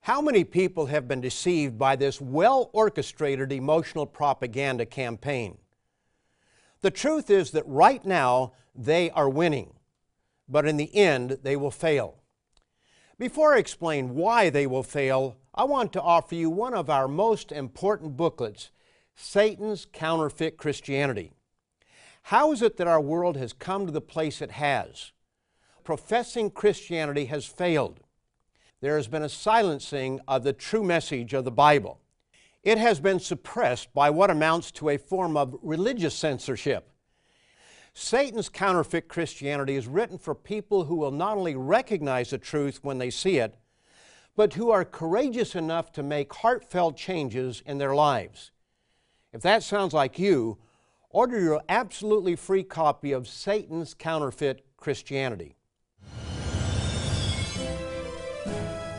How 0.00 0.20
many 0.20 0.44
people 0.44 0.86
have 0.86 1.08
been 1.08 1.22
deceived 1.22 1.78
by 1.78 1.96
this 1.96 2.20
well 2.20 2.68
orchestrated 2.74 3.50
emotional 3.50 4.04
propaganda 4.04 4.84
campaign? 4.84 5.56
The 6.82 6.90
truth 6.90 7.30
is 7.30 7.52
that 7.52 7.66
right 7.66 8.04
now 8.04 8.52
they 8.74 9.10
are 9.10 9.28
winning, 9.28 9.72
but 10.46 10.66
in 10.66 10.76
the 10.76 10.94
end 10.94 11.38
they 11.42 11.56
will 11.56 11.70
fail. 11.70 12.18
Before 13.18 13.54
I 13.54 13.58
explain 13.58 14.14
why 14.14 14.50
they 14.50 14.66
will 14.66 14.82
fail, 14.82 15.38
I 15.54 15.64
want 15.64 15.94
to 15.94 16.02
offer 16.02 16.34
you 16.34 16.50
one 16.50 16.74
of 16.74 16.90
our 16.90 17.08
most 17.08 17.52
important 17.52 18.18
booklets 18.18 18.70
Satan's 19.14 19.86
Counterfeit 19.90 20.58
Christianity. 20.58 21.32
How 22.30 22.50
is 22.50 22.60
it 22.60 22.76
that 22.78 22.88
our 22.88 23.00
world 23.00 23.36
has 23.36 23.52
come 23.52 23.86
to 23.86 23.92
the 23.92 24.00
place 24.00 24.42
it 24.42 24.50
has? 24.50 25.12
Professing 25.84 26.50
Christianity 26.50 27.26
has 27.26 27.46
failed. 27.46 28.00
There 28.80 28.96
has 28.96 29.06
been 29.06 29.22
a 29.22 29.28
silencing 29.28 30.18
of 30.26 30.42
the 30.42 30.52
true 30.52 30.82
message 30.82 31.34
of 31.34 31.44
the 31.44 31.52
Bible. 31.52 32.00
It 32.64 32.78
has 32.78 32.98
been 32.98 33.20
suppressed 33.20 33.94
by 33.94 34.10
what 34.10 34.28
amounts 34.28 34.72
to 34.72 34.88
a 34.88 34.98
form 34.98 35.36
of 35.36 35.56
religious 35.62 36.16
censorship. 36.16 36.90
Satan's 37.94 38.48
counterfeit 38.48 39.06
Christianity 39.06 39.76
is 39.76 39.86
written 39.86 40.18
for 40.18 40.34
people 40.34 40.86
who 40.86 40.96
will 40.96 41.12
not 41.12 41.38
only 41.38 41.54
recognize 41.54 42.30
the 42.30 42.38
truth 42.38 42.80
when 42.82 42.98
they 42.98 43.08
see 43.10 43.38
it, 43.38 43.54
but 44.34 44.54
who 44.54 44.72
are 44.72 44.84
courageous 44.84 45.54
enough 45.54 45.92
to 45.92 46.02
make 46.02 46.34
heartfelt 46.34 46.96
changes 46.96 47.62
in 47.64 47.78
their 47.78 47.94
lives. 47.94 48.50
If 49.32 49.42
that 49.42 49.62
sounds 49.62 49.94
like 49.94 50.18
you, 50.18 50.58
order 51.16 51.40
your 51.40 51.62
absolutely 51.70 52.36
free 52.36 52.62
copy 52.62 53.10
of 53.10 53.26
Satan's 53.26 53.94
Counterfeit 53.94 54.62
Christianity. 54.76 55.56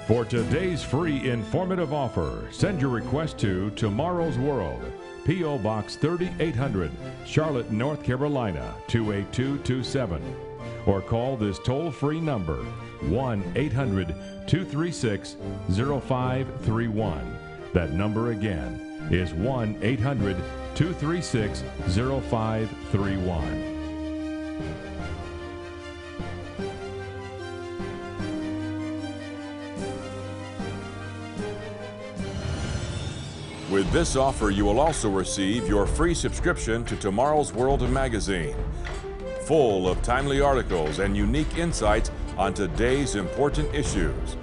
For 0.07 0.25
today's 0.25 0.81
free 0.81 1.29
informative 1.29 1.93
offer, 1.93 2.47
send 2.49 2.81
your 2.81 2.89
request 2.89 3.37
to 3.39 3.69
Tomorrow's 3.71 4.39
World, 4.39 4.81
P.O. 5.25 5.59
Box 5.59 5.95
3800, 5.95 6.89
Charlotte, 7.27 7.69
North 7.71 8.03
Carolina 8.03 8.73
28227. 8.87 10.19
Or 10.87 11.01
call 11.01 11.37
this 11.37 11.59
toll 11.59 11.91
free 11.91 12.19
number 12.19 12.63
1 13.09 13.53
800 13.55 14.07
236 14.47 15.35
0531. 15.69 17.37
That 17.73 17.91
number 17.91 18.31
again 18.31 19.07
is 19.11 19.35
1 19.35 19.77
800 19.83 20.35
236 20.77 21.63
0531. 22.29 23.41
With 33.71 33.91
this 33.91 34.15
offer, 34.15 34.51
you 34.51 34.65
will 34.65 34.79
also 34.79 35.09
receive 35.09 35.67
your 35.67 35.87
free 35.87 36.13
subscription 36.13 36.85
to 36.85 36.95
Tomorrow's 36.95 37.51
World 37.51 37.81
magazine, 37.89 38.55
full 39.45 39.89
of 39.89 39.99
timely 40.03 40.41
articles 40.41 40.99
and 40.99 41.17
unique 41.17 41.57
insights 41.57 42.11
on 42.37 42.53
today's 42.53 43.15
important 43.15 43.73
issues. 43.73 44.37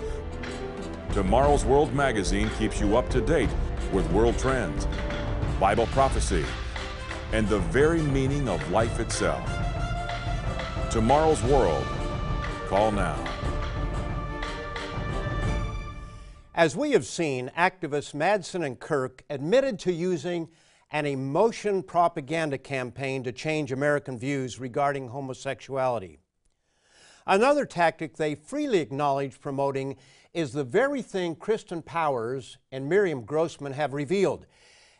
Tomorrow's 1.12 1.64
World 1.64 1.94
magazine 1.94 2.50
keeps 2.58 2.80
you 2.80 2.96
up 2.96 3.08
to 3.10 3.20
date 3.20 3.50
with 3.92 4.10
world 4.10 4.36
trends, 4.36 4.88
Bible 5.60 5.86
prophecy, 5.88 6.44
and 7.32 7.48
the 7.48 7.60
very 7.60 8.02
meaning 8.02 8.48
of 8.48 8.70
life 8.70 8.98
itself. 8.98 9.48
Tomorrow's 10.90 11.42
World. 11.44 11.86
Call 12.66 12.90
now. 12.90 13.22
As 16.56 16.76
we 16.76 16.92
have 16.92 17.06
seen, 17.06 17.50
activists 17.56 18.14
Madsen 18.14 18.64
and 18.64 18.78
Kirk 18.78 19.24
admitted 19.30 19.78
to 19.80 19.92
using 19.92 20.48
an 20.90 21.06
emotion 21.06 21.82
propaganda 21.82 22.58
campaign 22.58 23.22
to 23.24 23.32
change 23.32 23.72
American 23.72 24.18
views 24.18 24.60
regarding 24.60 25.08
homosexuality. 25.08 26.18
Another 27.26 27.64
tactic 27.64 28.16
they 28.16 28.34
freely 28.34 28.80
acknowledge 28.80 29.40
promoting 29.40 29.96
is 30.32 30.52
the 30.52 30.64
very 30.64 31.00
thing 31.00 31.36
Kirsten 31.36 31.80
Powers 31.80 32.58
and 32.70 32.88
Miriam 32.88 33.22
Grossman 33.22 33.72
have 33.72 33.94
revealed 33.94 34.46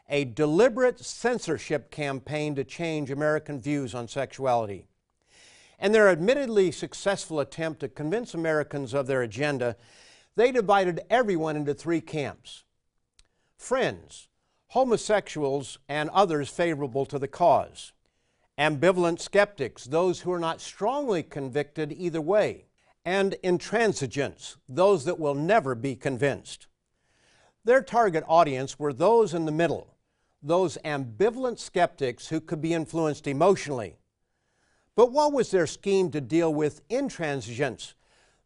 a 0.09 0.25
deliberate 0.25 1.01
censorship 1.01 1.91
campaign 1.91 2.55
to 2.55 2.65
change 2.65 3.11
American 3.11 3.61
views 3.61 3.95
on 3.95 4.07
sexuality. 4.07 4.87
And 5.79 5.95
their 5.95 6.09
admittedly 6.09 6.71
successful 6.73 7.41
attempt 7.41 7.81
to 7.81 7.89
convince 7.89 8.35
Americans 8.35 8.95
of 8.95 9.07
their 9.07 9.23
agenda 9.23 9.77
they 10.37 10.51
divided 10.51 11.01
everyone 11.11 11.57
into 11.57 11.75
three 11.75 12.01
camps 12.01 12.65
friends, 13.57 14.29
homosexuals, 14.69 15.79
and 15.89 16.11
others 16.11 16.51
favorable 16.51 17.07
to 17.07 17.19
the 17.19 17.29
cause, 17.29 17.93
ambivalent 18.59 19.21
skeptics, 19.21 19.85
those 19.85 20.21
who 20.21 20.33
are 20.33 20.39
not 20.39 20.61
strongly 20.61 21.23
convicted 21.23 21.93
either 21.93 22.21
way, 22.21 22.67
and 23.05 23.37
intransigents, 23.43 24.57
those 24.69 25.05
that 25.05 25.19
will 25.19 25.35
never 25.35 25.75
be 25.75 25.95
convinced. 25.95 26.67
Their 27.65 27.81
target 27.81 28.25
audience 28.29 28.79
were 28.79 28.93
those 28.93 29.33
in 29.33 29.47
the 29.47 29.53
middle, 29.53 29.94
those 30.45 30.79
ambivalent 30.85 31.59
skeptics 31.59 32.29
who 32.29 32.41
could 32.41 32.61
be 32.61 32.73
influenced 32.73 33.27
emotionally. 33.27 33.97
But 34.95 35.11
what 35.11 35.33
was 35.33 35.51
their 35.51 35.67
scheme 35.67 36.13
to 36.13 36.21
deal 36.21 36.55
with 36.55 36.83
intransigents? 36.89 37.95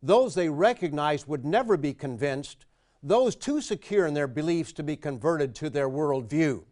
those 0.02 0.34
they 0.34 0.48
recognized 0.48 1.26
would 1.26 1.44
never 1.44 1.76
be 1.76 1.92
convinced, 1.92 2.66
those 3.02 3.34
too 3.34 3.60
secure 3.60 4.06
in 4.06 4.14
their 4.14 4.28
beliefs 4.28 4.72
to 4.72 4.82
be 4.82 4.96
converted 4.96 5.54
to 5.56 5.70
their 5.70 5.88
worldview. 5.88 6.64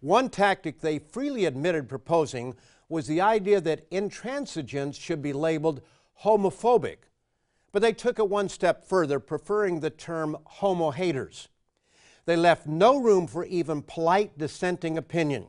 One 0.00 0.28
tactic 0.28 0.80
they 0.80 0.98
freely 0.98 1.44
admitted 1.46 1.88
proposing 1.88 2.54
was 2.88 3.06
the 3.06 3.20
idea 3.20 3.60
that 3.62 3.86
intransigents 3.90 4.98
should 4.98 5.22
be 5.22 5.32
labeled 5.32 5.80
homophobic, 6.22 6.96
but 7.72 7.82
they 7.82 7.92
took 7.92 8.18
it 8.18 8.28
one 8.28 8.48
step 8.48 8.86
further, 8.86 9.18
preferring 9.18 9.80
the 9.80 9.90
term 9.90 10.36
homo 10.44 10.90
haters. 10.90 11.48
They 12.26 12.36
left 12.36 12.66
no 12.66 12.98
room 12.98 13.26
for 13.26 13.44
even 13.44 13.82
polite 13.82 14.38
dissenting 14.38 14.96
opinion. 14.96 15.46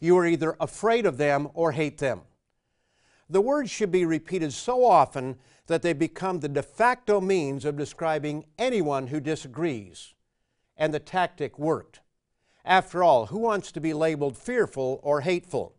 You 0.00 0.16
are 0.18 0.26
either 0.26 0.56
afraid 0.60 1.06
of 1.06 1.16
them 1.16 1.48
or 1.54 1.72
hate 1.72 1.98
them. 1.98 2.22
The 3.28 3.40
words 3.40 3.70
should 3.70 3.90
be 3.90 4.04
repeated 4.04 4.52
so 4.52 4.84
often 4.84 5.38
that 5.66 5.82
they 5.82 5.92
become 5.92 6.40
the 6.40 6.48
de 6.48 6.62
facto 6.62 7.20
means 7.20 7.64
of 7.64 7.76
describing 7.76 8.44
anyone 8.58 9.08
who 9.08 9.20
disagrees. 9.20 10.14
And 10.76 10.92
the 10.92 11.00
tactic 11.00 11.58
worked. 11.58 12.00
After 12.64 13.02
all, 13.02 13.26
who 13.26 13.38
wants 13.38 13.72
to 13.72 13.80
be 13.80 13.94
labeled 13.94 14.36
fearful 14.36 15.00
or 15.02 15.22
hateful? 15.22 15.76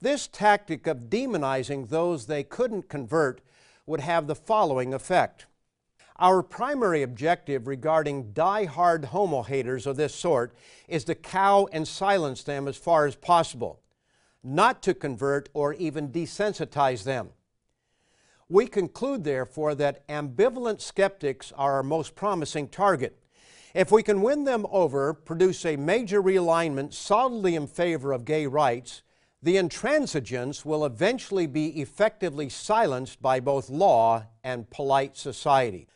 This 0.00 0.28
tactic 0.28 0.86
of 0.86 1.08
demonizing 1.08 1.88
those 1.88 2.26
they 2.26 2.44
couldn't 2.44 2.88
convert 2.88 3.40
would 3.86 4.00
have 4.00 4.26
the 4.26 4.34
following 4.34 4.92
effect. 4.92 5.46
Our 6.18 6.42
primary 6.42 7.02
objective 7.02 7.66
regarding 7.66 8.32
die-hard 8.32 9.06
homo 9.06 9.42
haters 9.42 9.86
of 9.86 9.96
this 9.96 10.14
sort 10.14 10.54
is 10.88 11.04
to 11.04 11.14
cow 11.14 11.68
and 11.72 11.86
silence 11.86 12.42
them 12.42 12.66
as 12.66 12.78
far 12.78 13.04
as 13.04 13.16
possible, 13.16 13.80
not 14.42 14.82
to 14.84 14.94
convert 14.94 15.50
or 15.52 15.74
even 15.74 16.08
desensitize 16.08 17.04
them. 17.04 17.30
We 18.48 18.66
conclude, 18.66 19.24
therefore, 19.24 19.74
that 19.74 20.08
ambivalent 20.08 20.80
skeptics 20.80 21.52
are 21.52 21.74
our 21.74 21.82
most 21.82 22.14
promising 22.14 22.68
target. 22.68 23.18
If 23.74 23.92
we 23.92 24.02
can 24.02 24.22
win 24.22 24.44
them 24.44 24.66
over, 24.70 25.12
produce 25.12 25.66
a 25.66 25.76
major 25.76 26.22
realignment 26.22 26.94
solidly 26.94 27.56
in 27.56 27.66
favor 27.66 28.12
of 28.12 28.24
gay 28.24 28.46
rights, 28.46 29.02
the 29.42 29.58
intransigents 29.58 30.64
will 30.64 30.86
eventually 30.86 31.46
be 31.46 31.78
effectively 31.80 32.48
silenced 32.48 33.20
by 33.20 33.38
both 33.38 33.68
law 33.68 34.24
and 34.42 34.70
polite 34.70 35.18
society. 35.18 35.88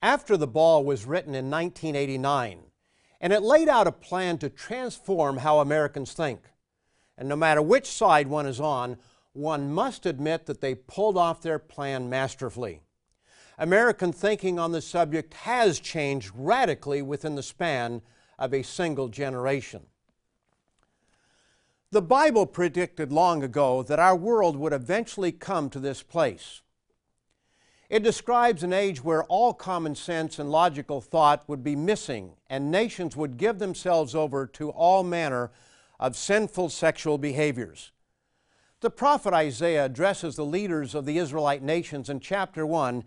After 0.00 0.36
the 0.36 0.46
ball 0.46 0.84
was 0.84 1.06
written 1.06 1.34
in 1.34 1.50
1989, 1.50 2.60
and 3.20 3.32
it 3.32 3.42
laid 3.42 3.68
out 3.68 3.88
a 3.88 3.92
plan 3.92 4.38
to 4.38 4.48
transform 4.48 5.38
how 5.38 5.58
Americans 5.58 6.12
think. 6.12 6.40
And 7.16 7.28
no 7.28 7.34
matter 7.34 7.60
which 7.60 7.86
side 7.86 8.28
one 8.28 8.46
is 8.46 8.60
on, 8.60 8.98
one 9.32 9.72
must 9.72 10.06
admit 10.06 10.46
that 10.46 10.60
they 10.60 10.76
pulled 10.76 11.16
off 11.16 11.42
their 11.42 11.58
plan 11.58 12.08
masterfully. 12.08 12.80
American 13.58 14.12
thinking 14.12 14.56
on 14.56 14.70
the 14.70 14.80
subject 14.80 15.34
has 15.34 15.80
changed 15.80 16.30
radically 16.34 17.02
within 17.02 17.34
the 17.34 17.42
span 17.42 18.02
of 18.38 18.54
a 18.54 18.62
single 18.62 19.08
generation. 19.08 19.86
The 21.90 22.02
Bible 22.02 22.46
predicted 22.46 23.10
long 23.10 23.42
ago 23.42 23.82
that 23.82 23.98
our 23.98 24.14
world 24.14 24.56
would 24.56 24.72
eventually 24.72 25.32
come 25.32 25.70
to 25.70 25.80
this 25.80 26.04
place. 26.04 26.62
It 27.90 28.02
describes 28.02 28.62
an 28.62 28.74
age 28.74 29.02
where 29.02 29.24
all 29.24 29.54
common 29.54 29.94
sense 29.94 30.38
and 30.38 30.50
logical 30.50 31.00
thought 31.00 31.48
would 31.48 31.64
be 31.64 31.74
missing 31.74 32.32
and 32.50 32.70
nations 32.70 33.16
would 33.16 33.38
give 33.38 33.58
themselves 33.58 34.14
over 34.14 34.46
to 34.46 34.70
all 34.70 35.02
manner 35.02 35.50
of 35.98 36.14
sinful 36.14 36.68
sexual 36.68 37.16
behaviors. 37.16 37.92
The 38.80 38.90
prophet 38.90 39.32
Isaiah 39.32 39.86
addresses 39.86 40.36
the 40.36 40.44
leaders 40.44 40.94
of 40.94 41.06
the 41.06 41.18
Israelite 41.18 41.62
nations 41.62 42.10
in 42.10 42.20
chapter 42.20 42.66
1 42.66 43.04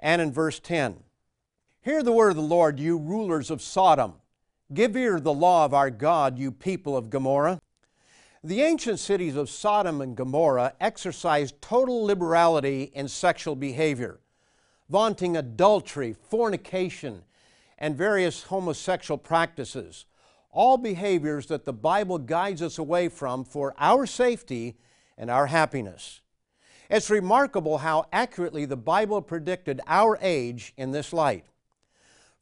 and 0.00 0.20
in 0.20 0.32
verse 0.32 0.58
10. 0.58 0.96
Hear 1.80 2.02
the 2.02 2.12
word 2.12 2.30
of 2.30 2.36
the 2.36 2.42
Lord, 2.42 2.80
you 2.80 2.98
rulers 2.98 3.50
of 3.50 3.62
Sodom. 3.62 4.14
Give 4.72 4.96
ear 4.96 5.16
to 5.16 5.22
the 5.22 5.32
law 5.32 5.64
of 5.64 5.72
our 5.72 5.90
God, 5.90 6.38
you 6.38 6.50
people 6.50 6.96
of 6.96 7.08
Gomorrah. 7.08 7.60
The 8.42 8.62
ancient 8.62 8.98
cities 8.98 9.36
of 9.36 9.48
Sodom 9.48 10.00
and 10.00 10.16
Gomorrah 10.16 10.74
exercised 10.80 11.62
total 11.62 12.04
liberality 12.04 12.90
in 12.94 13.08
sexual 13.08 13.56
behavior, 13.56 14.18
vaunting 14.88 15.36
adultery, 15.36 16.14
fornication, 16.28 17.22
and 17.78 17.96
various 17.96 18.44
homosexual 18.44 19.18
practices, 19.18 20.06
all 20.50 20.76
behaviors 20.76 21.46
that 21.46 21.64
the 21.64 21.72
Bible 21.72 22.18
guides 22.18 22.62
us 22.62 22.78
away 22.78 23.08
from 23.08 23.44
for 23.44 23.74
our 23.78 24.06
safety 24.06 24.76
and 25.18 25.30
our 25.30 25.46
happiness. 25.46 26.20
It's 26.90 27.10
remarkable 27.10 27.78
how 27.78 28.06
accurately 28.12 28.64
the 28.66 28.76
Bible 28.76 29.22
predicted 29.22 29.80
our 29.86 30.18
age 30.20 30.74
in 30.76 30.92
this 30.92 31.12
light. 31.12 31.44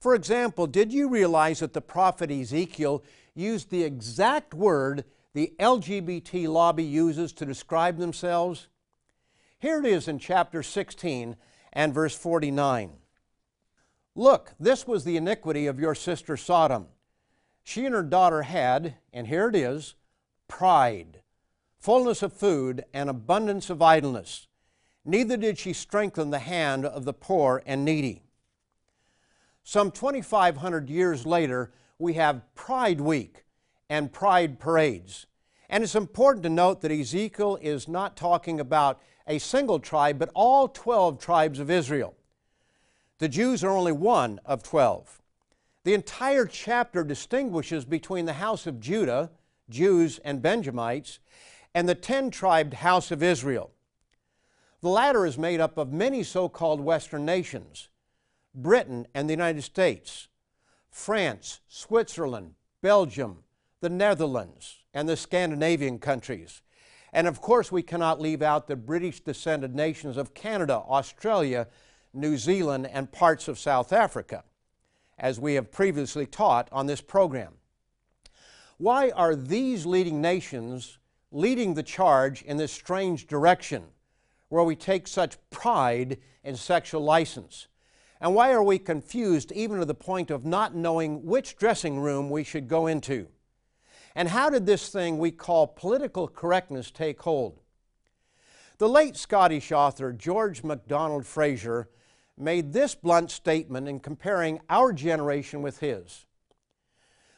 For 0.00 0.14
example, 0.14 0.66
did 0.66 0.92
you 0.92 1.08
realize 1.08 1.60
that 1.60 1.72
the 1.72 1.80
prophet 1.80 2.30
Ezekiel 2.30 3.04
used 3.34 3.70
the 3.70 3.84
exact 3.84 4.52
word 4.52 5.04
the 5.32 5.52
LGBT 5.58 6.48
lobby 6.48 6.84
uses 6.84 7.32
to 7.34 7.46
describe 7.46 7.98
themselves? 7.98 8.68
Here 9.58 9.78
it 9.78 9.86
is 9.86 10.08
in 10.08 10.18
chapter 10.18 10.62
16 10.62 11.36
and 11.72 11.94
verse 11.94 12.16
49. 12.16 12.92
Look, 14.14 14.52
this 14.60 14.86
was 14.86 15.04
the 15.04 15.16
iniquity 15.16 15.66
of 15.66 15.80
your 15.80 15.94
sister 15.94 16.36
Sodom. 16.36 16.86
She 17.64 17.86
and 17.86 17.94
her 17.94 18.02
daughter 18.02 18.42
had, 18.42 18.94
and 19.12 19.26
here 19.26 19.48
it 19.48 19.56
is, 19.56 19.94
pride, 20.48 21.20
fullness 21.78 22.22
of 22.22 22.32
food, 22.32 22.84
and 22.92 23.08
abundance 23.08 23.70
of 23.70 23.80
idleness. 23.80 24.48
Neither 25.04 25.36
did 25.36 25.58
she 25.58 25.72
strengthen 25.72 26.30
the 26.30 26.40
hand 26.40 26.84
of 26.84 27.04
the 27.04 27.12
poor 27.12 27.62
and 27.64 27.84
needy. 27.84 28.22
Some 29.64 29.90
2,500 29.90 30.90
years 30.90 31.24
later, 31.24 31.72
we 31.98 32.14
have 32.14 32.42
Pride 32.54 33.00
Week, 33.00 33.44
and 33.88 34.10
pride 34.10 34.58
parades. 34.58 35.26
And 35.68 35.84
it's 35.84 35.94
important 35.94 36.42
to 36.44 36.48
note 36.48 36.80
that 36.80 36.90
Ezekiel 36.90 37.58
is 37.60 37.86
not 37.86 38.16
talking 38.16 38.58
about 38.58 39.00
a 39.26 39.38
single 39.38 39.80
tribe, 39.80 40.18
but 40.18 40.30
all 40.34 40.68
12 40.68 41.18
tribes 41.18 41.58
of 41.58 41.70
Israel. 41.70 42.14
The 43.18 43.28
Jews 43.28 43.62
are 43.62 43.70
only 43.70 43.92
one 43.92 44.40
of 44.44 44.62
12. 44.62 45.20
The 45.84 45.94
entire 45.94 46.46
chapter 46.46 47.04
distinguishes 47.04 47.84
between 47.84 48.26
the 48.26 48.34
house 48.34 48.66
of 48.66 48.80
Judah, 48.80 49.30
Jews 49.68 50.18
and 50.24 50.42
Benjamites, 50.42 51.18
and 51.74 51.88
the 51.88 51.94
10 51.94 52.30
tribed 52.30 52.74
house 52.74 53.10
of 53.10 53.22
Israel. 53.22 53.70
The 54.80 54.88
latter 54.88 55.24
is 55.26 55.38
made 55.38 55.60
up 55.60 55.78
of 55.78 55.92
many 55.92 56.22
so 56.22 56.48
called 56.48 56.80
Western 56.80 57.24
nations 57.24 57.88
Britain 58.54 59.06
and 59.14 59.28
the 59.28 59.32
United 59.32 59.62
States, 59.62 60.28
France, 60.90 61.60
Switzerland, 61.68 62.54
Belgium, 62.82 63.44
the 63.80 63.88
Netherlands, 63.88 64.82
and 64.92 65.08
the 65.08 65.16
Scandinavian 65.16 65.98
countries. 65.98 66.60
And 67.12 67.26
of 67.26 67.40
course, 67.40 67.70
we 67.70 67.82
cannot 67.82 68.20
leave 68.20 68.40
out 68.40 68.66
the 68.66 68.76
British 68.76 69.20
descended 69.20 69.74
nations 69.74 70.16
of 70.16 70.34
Canada, 70.34 70.74
Australia, 70.74 71.68
New 72.14 72.38
Zealand, 72.38 72.86
and 72.86 73.12
parts 73.12 73.48
of 73.48 73.58
South 73.58 73.92
Africa, 73.92 74.44
as 75.18 75.38
we 75.38 75.54
have 75.54 75.70
previously 75.70 76.26
taught 76.26 76.68
on 76.72 76.86
this 76.86 77.00
program. 77.00 77.54
Why 78.78 79.10
are 79.10 79.36
these 79.36 79.84
leading 79.84 80.20
nations 80.20 80.98
leading 81.30 81.74
the 81.74 81.82
charge 81.82 82.42
in 82.42 82.56
this 82.56 82.72
strange 82.72 83.26
direction 83.26 83.84
where 84.48 84.64
we 84.64 84.76
take 84.76 85.06
such 85.06 85.38
pride 85.50 86.18
in 86.42 86.56
sexual 86.56 87.02
license? 87.02 87.68
And 88.20 88.34
why 88.34 88.52
are 88.52 88.62
we 88.62 88.78
confused 88.78 89.52
even 89.52 89.78
to 89.78 89.84
the 89.84 89.94
point 89.94 90.30
of 90.30 90.44
not 90.44 90.74
knowing 90.74 91.26
which 91.26 91.56
dressing 91.56 92.00
room 92.00 92.30
we 92.30 92.44
should 92.44 92.68
go 92.68 92.86
into? 92.86 93.28
And 94.14 94.28
how 94.28 94.50
did 94.50 94.66
this 94.66 94.88
thing 94.88 95.18
we 95.18 95.30
call 95.30 95.66
political 95.66 96.28
correctness 96.28 96.90
take 96.90 97.22
hold? 97.22 97.60
The 98.78 98.88
late 98.88 99.16
Scottish 99.16 99.72
author 99.72 100.12
George 100.12 100.62
MacDonald 100.62 101.26
Fraser 101.26 101.88
made 102.36 102.72
this 102.72 102.94
blunt 102.94 103.30
statement 103.30 103.88
in 103.88 104.00
comparing 104.00 104.60
our 104.68 104.92
generation 104.92 105.62
with 105.62 105.78
his. 105.78 106.26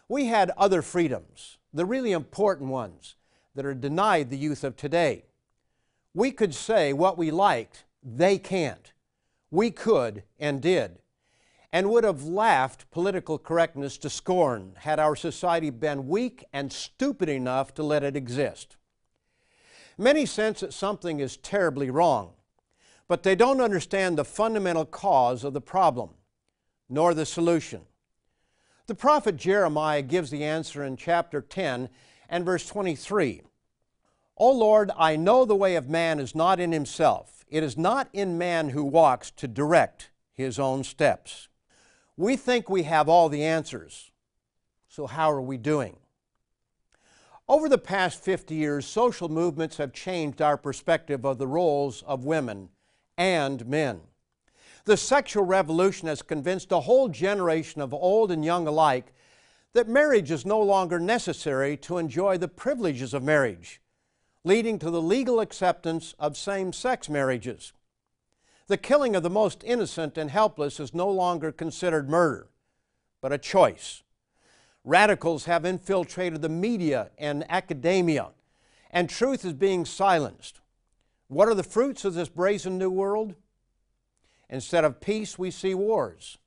We 0.09 0.27
had 0.27 0.51
other 0.57 0.83
freedoms, 0.83 1.59
the 1.73 1.85
really 1.85 2.13
important 2.13 2.71
ones 2.71 3.17
that 3.55 3.67
are 3.67 3.75
denied 3.75 4.31
the 4.31 4.37
youth 4.37 4.65
of 4.65 4.77
today. 4.77 5.27
We 6.15 6.31
could 6.31 6.55
say 6.55 6.93
what 6.93 7.19
we 7.19 7.31
liked, 7.31 7.85
they 8.03 8.39
can't. 8.39 8.93
We 9.51 9.71
could 9.71 10.23
and 10.39 10.61
did 10.61 10.99
and 11.75 11.91
would 11.91 12.05
have 12.05 12.23
laughed 12.23 12.89
political 12.93 13.37
correctness 13.37 13.99
to 13.99 14.09
scorn 14.09 14.75
had 14.77 15.01
our 15.01 15.17
society 15.17 15.71
been 15.71 16.07
weak 16.07 16.45
and 16.53 16.73
stupid 16.73 17.29
enough 17.29 17.75
to 17.75 17.83
let 17.83 18.05
it 18.05 18.15
exist. 18.15 18.77
Many 19.99 20.25
sense 20.25 20.61
that 20.61 20.73
something 20.73 21.19
is 21.19 21.37
terribly 21.37 21.91
wrong, 21.91 22.35
but 23.09 23.25
they 23.25 23.35
don't 23.35 23.61
understand 23.61 24.17
the 24.17 24.25
fundamental 24.25 24.85
cause 24.87 25.43
of 25.43 25.53
the 25.53 25.61
problem, 25.61 26.11
nor 26.89 27.13
the 27.13 27.27
solution. 27.27 27.81
The 28.87 28.95
prophet 28.95 29.37
Jeremiah 29.37 30.03
gives 30.03 30.31
the 30.31 30.45
answer 30.45 30.85
in 30.85 30.97
chapter 30.97 31.41
10 31.41 31.89
and 32.29 32.45
verse 32.45 32.69
23. 32.69 33.43
O 34.37 34.53
Lord, 34.53 34.93
I 34.97 35.17
know 35.17 35.45
the 35.45 35.57
way 35.57 35.75
of 35.75 35.89
man 35.89 36.21
is 36.21 36.37
not 36.37 36.61
in 36.61 36.71
himself. 36.71 37.45
It 37.49 37.65
is 37.65 37.77
not 37.77 38.09
in 38.13 38.39
man 38.39 38.69
who 38.69 38.85
walks 38.85 39.33
to 39.33 39.49
direct 39.49 40.13
his 40.33 40.61
own 40.61 40.85
steps. 40.85 41.49
We 42.17 42.37
think 42.37 42.69
we 42.69 42.85
have 42.85 43.09
all 43.09 43.29
the 43.29 43.45
answers. 43.45 44.13
So, 44.89 45.07
how 45.07 45.33
are 45.33 45.43
we 45.43 45.57
doing? 45.57 45.97
Over 47.49 47.69
the 47.69 47.79
past 47.79 48.23
50 48.23 48.55
years, 48.55 48.87
social 48.87 49.29
movements 49.29 49.77
have 49.77 49.93
changed 49.93 50.41
our 50.41 50.57
perspective 50.57 51.27
of 51.27 51.39
the 51.39 51.47
roles 51.47 52.03
of 52.03 52.25
women 52.25 52.71
and 53.19 53.67
men. 53.67 54.01
The 54.85 54.97
sexual 54.97 55.45
revolution 55.45 56.09
has 56.09 56.23
convinced 56.23 56.71
a 56.73 56.81
whole 56.81 57.09
generation 57.09 57.81
of 57.81 57.93
old 57.93 58.31
and 58.31 58.45
young 58.45 58.67
alike 58.67 59.13
that 59.73 59.89
marriage 59.89 60.31
is 60.31 60.47
no 60.47 60.61
longer 60.61 61.01
necessary 61.01 61.77
to 61.79 61.99
enjoy 61.99 62.39
the 62.39 62.49
privileges 62.49 63.13
of 63.13 63.23
marriage, 63.23 63.81
leading 64.45 64.79
to 64.79 64.91
the 64.91 65.03
legal 65.03 65.41
acceptance 65.41 66.15
of 66.19 66.37
same 66.37 66.73
sex 66.73 67.09
marriages. 67.09 67.73
The 68.67 68.79
killing 68.79 69.15
of 69.15 69.23
the 69.23 69.31
most 69.31 69.63
innocent 69.63 70.17
and 70.17 70.31
helpless 70.31 70.81
is 70.81 70.95
no 70.95 71.11
longer 71.11 71.53
considered 71.53 72.09
murder, 72.09 72.49
but 73.21 73.33
a 73.33 73.39
choice. 73.39 74.03
Radicals 74.85 75.45
have 75.45 75.67
infiltrated 75.67 76.41
the 76.41 76.49
media 76.49 77.11
and 77.19 77.45
academia, 77.51 78.31
and 78.91 79.11
truth 79.11 79.45
is 79.45 79.53
being 79.53 79.85
silenced. 79.85 80.61
What 81.29 81.49
are 81.49 81.55
the 81.55 81.63
fruits 81.63 82.07
of 82.07 82.15
this 82.15 82.29
brazen 82.31 82.79
new 82.79 82.91
world? 82.91 83.35
Instead 84.49 84.85
of 84.85 85.01
peace, 85.01 85.39
we 85.39 85.51
see 85.51 85.75
wars. 85.75 86.39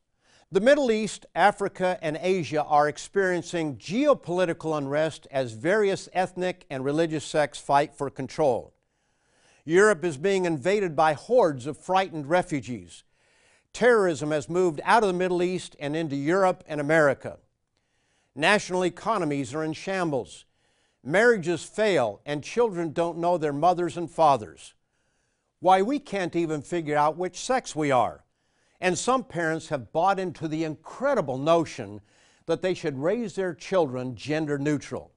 The 0.52 0.62
Middle 0.62 0.92
East, 0.92 1.26
Africa, 1.36 2.00
and 2.02 2.18
Asia 2.22 2.64
are 2.64 2.88
experiencing 2.88 3.78
geopolitical 3.78 4.78
unrest 4.78 5.28
as 5.30 5.52
various 5.52 6.08
ethnic 6.14 6.66
and 6.70 6.86
religious 6.86 7.26
sects 7.26 7.60
fight 7.60 7.94
for 7.94 8.10
control. 8.10 8.74
Europe 9.68 10.06
is 10.06 10.16
being 10.16 10.46
invaded 10.46 10.96
by 10.96 11.12
hordes 11.12 11.68
of 11.68 11.78
frightened 11.78 12.30
refugees. 12.30 13.04
Terrorism 13.74 14.32
has 14.32 14.48
moved 14.48 14.80
out 14.86 15.04
of 15.04 15.08
the 15.08 15.14
Middle 15.14 15.44
East 15.44 15.76
and 15.78 15.94
into 15.94 16.16
Europe 16.16 16.64
and 16.70 16.80
America. 16.80 17.38
National 18.34 18.86
economies 18.86 19.54
are 19.54 19.66
in 19.66 19.74
shambles. 19.74 20.46
Marriages 21.04 21.66
fail, 21.66 22.22
and 22.26 22.46
children 22.46 22.94
don't 22.94 23.18
know 23.18 23.38
their 23.38 23.52
mothers 23.52 23.98
and 23.98 24.10
fathers. 24.10 24.74
Why, 25.60 25.82
we 25.82 26.00
can't 26.00 26.38
even 26.38 26.62
figure 26.62 26.96
out 26.96 27.18
which 27.18 27.38
sex 27.38 27.76
we 27.76 27.92
are. 27.92 28.24
And 28.80 28.98
some 28.98 29.26
parents 29.26 29.68
have 29.68 29.92
bought 29.92 30.18
into 30.18 30.48
the 30.48 30.64
incredible 30.64 31.38
notion 31.38 32.00
that 32.46 32.62
they 32.62 32.74
should 32.74 32.98
raise 32.98 33.36
their 33.36 33.54
children 33.54 34.16
gender 34.16 34.58
neutral. 34.58 35.12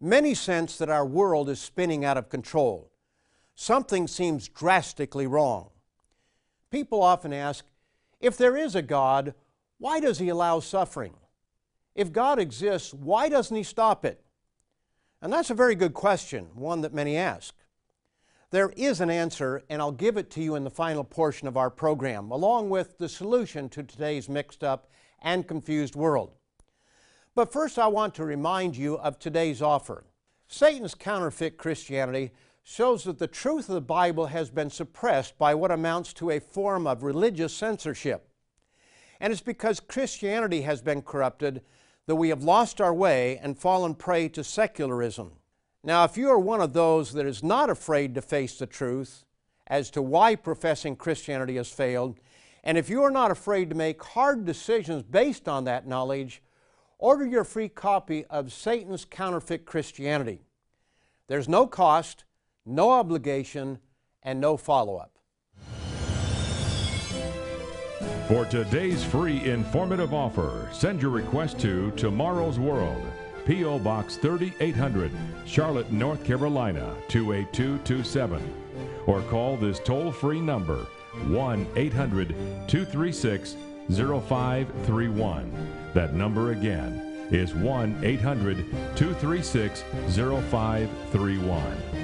Many 0.00 0.34
sense 0.34 0.78
that 0.78 0.88
our 0.88 1.04
world 1.04 1.48
is 1.48 1.60
spinning 1.60 2.04
out 2.04 2.16
of 2.16 2.28
control. 2.28 2.92
Something 3.54 4.06
seems 4.08 4.48
drastically 4.48 5.26
wrong. 5.26 5.70
People 6.70 7.02
often 7.02 7.32
ask 7.32 7.64
if 8.20 8.36
there 8.36 8.56
is 8.56 8.74
a 8.74 8.82
God, 8.82 9.34
why 9.78 10.00
does 10.00 10.18
He 10.18 10.28
allow 10.28 10.60
suffering? 10.60 11.14
If 11.94 12.12
God 12.12 12.38
exists, 12.38 12.92
why 12.92 13.28
doesn't 13.28 13.56
He 13.56 13.62
stop 13.62 14.04
it? 14.04 14.20
And 15.22 15.32
that's 15.32 15.50
a 15.50 15.54
very 15.54 15.74
good 15.74 15.94
question, 15.94 16.48
one 16.54 16.80
that 16.80 16.92
many 16.92 17.16
ask. 17.16 17.54
There 18.50 18.72
is 18.76 19.00
an 19.00 19.10
answer, 19.10 19.62
and 19.68 19.80
I'll 19.80 19.92
give 19.92 20.16
it 20.16 20.30
to 20.32 20.42
you 20.42 20.54
in 20.54 20.64
the 20.64 20.70
final 20.70 21.02
portion 21.02 21.48
of 21.48 21.56
our 21.56 21.70
program, 21.70 22.30
along 22.30 22.70
with 22.70 22.98
the 22.98 23.08
solution 23.08 23.68
to 23.70 23.82
today's 23.82 24.28
mixed 24.28 24.62
up 24.62 24.88
and 25.22 25.48
confused 25.48 25.96
world. 25.96 26.32
But 27.34 27.52
first, 27.52 27.78
I 27.78 27.88
want 27.88 28.14
to 28.14 28.24
remind 28.24 28.76
you 28.76 28.96
of 28.98 29.18
today's 29.18 29.60
offer. 29.60 30.04
Satan's 30.46 30.94
counterfeit 30.94 31.56
Christianity 31.56 32.30
shows 32.64 33.04
that 33.04 33.18
the 33.18 33.26
truth 33.26 33.68
of 33.68 33.74
the 33.74 33.80
Bible 33.80 34.26
has 34.26 34.50
been 34.50 34.70
suppressed 34.70 35.38
by 35.38 35.54
what 35.54 35.70
amounts 35.70 36.14
to 36.14 36.30
a 36.30 36.40
form 36.40 36.86
of 36.86 37.02
religious 37.02 37.54
censorship. 37.54 38.26
And 39.20 39.32
it's 39.32 39.42
because 39.42 39.80
Christianity 39.80 40.62
has 40.62 40.80
been 40.80 41.02
corrupted 41.02 41.60
that 42.06 42.16
we 42.16 42.30
have 42.30 42.42
lost 42.42 42.80
our 42.80 42.92
way 42.92 43.38
and 43.38 43.58
fallen 43.58 43.94
prey 43.94 44.28
to 44.30 44.42
secularism. 44.42 45.32
Now, 45.82 46.04
if 46.04 46.16
you 46.16 46.30
are 46.30 46.38
one 46.38 46.62
of 46.62 46.72
those 46.72 47.12
that 47.12 47.26
is 47.26 47.42
not 47.42 47.68
afraid 47.68 48.14
to 48.14 48.22
face 48.22 48.58
the 48.58 48.66
truth 48.66 49.24
as 49.66 49.90
to 49.90 50.00
why 50.00 50.34
professing 50.34 50.96
Christianity 50.96 51.56
has 51.56 51.68
failed, 51.68 52.18
and 52.62 52.78
if 52.78 52.88
you 52.88 53.02
are 53.02 53.10
not 53.10 53.30
afraid 53.30 53.68
to 53.68 53.76
make 53.76 54.02
hard 54.02 54.46
decisions 54.46 55.02
based 55.02 55.48
on 55.48 55.64
that 55.64 55.86
knowledge, 55.86 56.42
order 56.98 57.26
your 57.26 57.44
free 57.44 57.68
copy 57.68 58.24
of 58.26 58.52
Satan's 58.52 59.04
Counterfeit 59.04 59.66
Christianity. 59.66 60.40
There's 61.26 61.48
no 61.48 61.66
cost, 61.66 62.24
no 62.66 62.90
obligation, 62.90 63.78
and 64.22 64.40
no 64.40 64.56
follow 64.56 64.96
up. 64.96 65.10
For 68.28 68.46
today's 68.46 69.04
free 69.04 69.44
informative 69.44 70.14
offer, 70.14 70.68
send 70.72 71.02
your 71.02 71.10
request 71.10 71.58
to 71.60 71.90
Tomorrow's 71.90 72.58
World, 72.58 73.02
P.O. 73.44 73.78
Box 73.80 74.16
3800, 74.16 75.10
Charlotte, 75.44 75.92
North 75.92 76.24
Carolina 76.24 76.94
28227. 77.08 78.42
Or 79.06 79.20
call 79.22 79.58
this 79.58 79.78
toll 79.78 80.10
free 80.10 80.40
number 80.40 80.86
1 81.26 81.66
800 81.76 82.28
236 82.66 83.56
0531. 83.90 85.52
That 85.92 86.14
number 86.14 86.52
again 86.52 87.28
is 87.30 87.54
1 87.54 88.00
800 88.02 88.56
236 88.96 89.82
0531. 90.08 92.03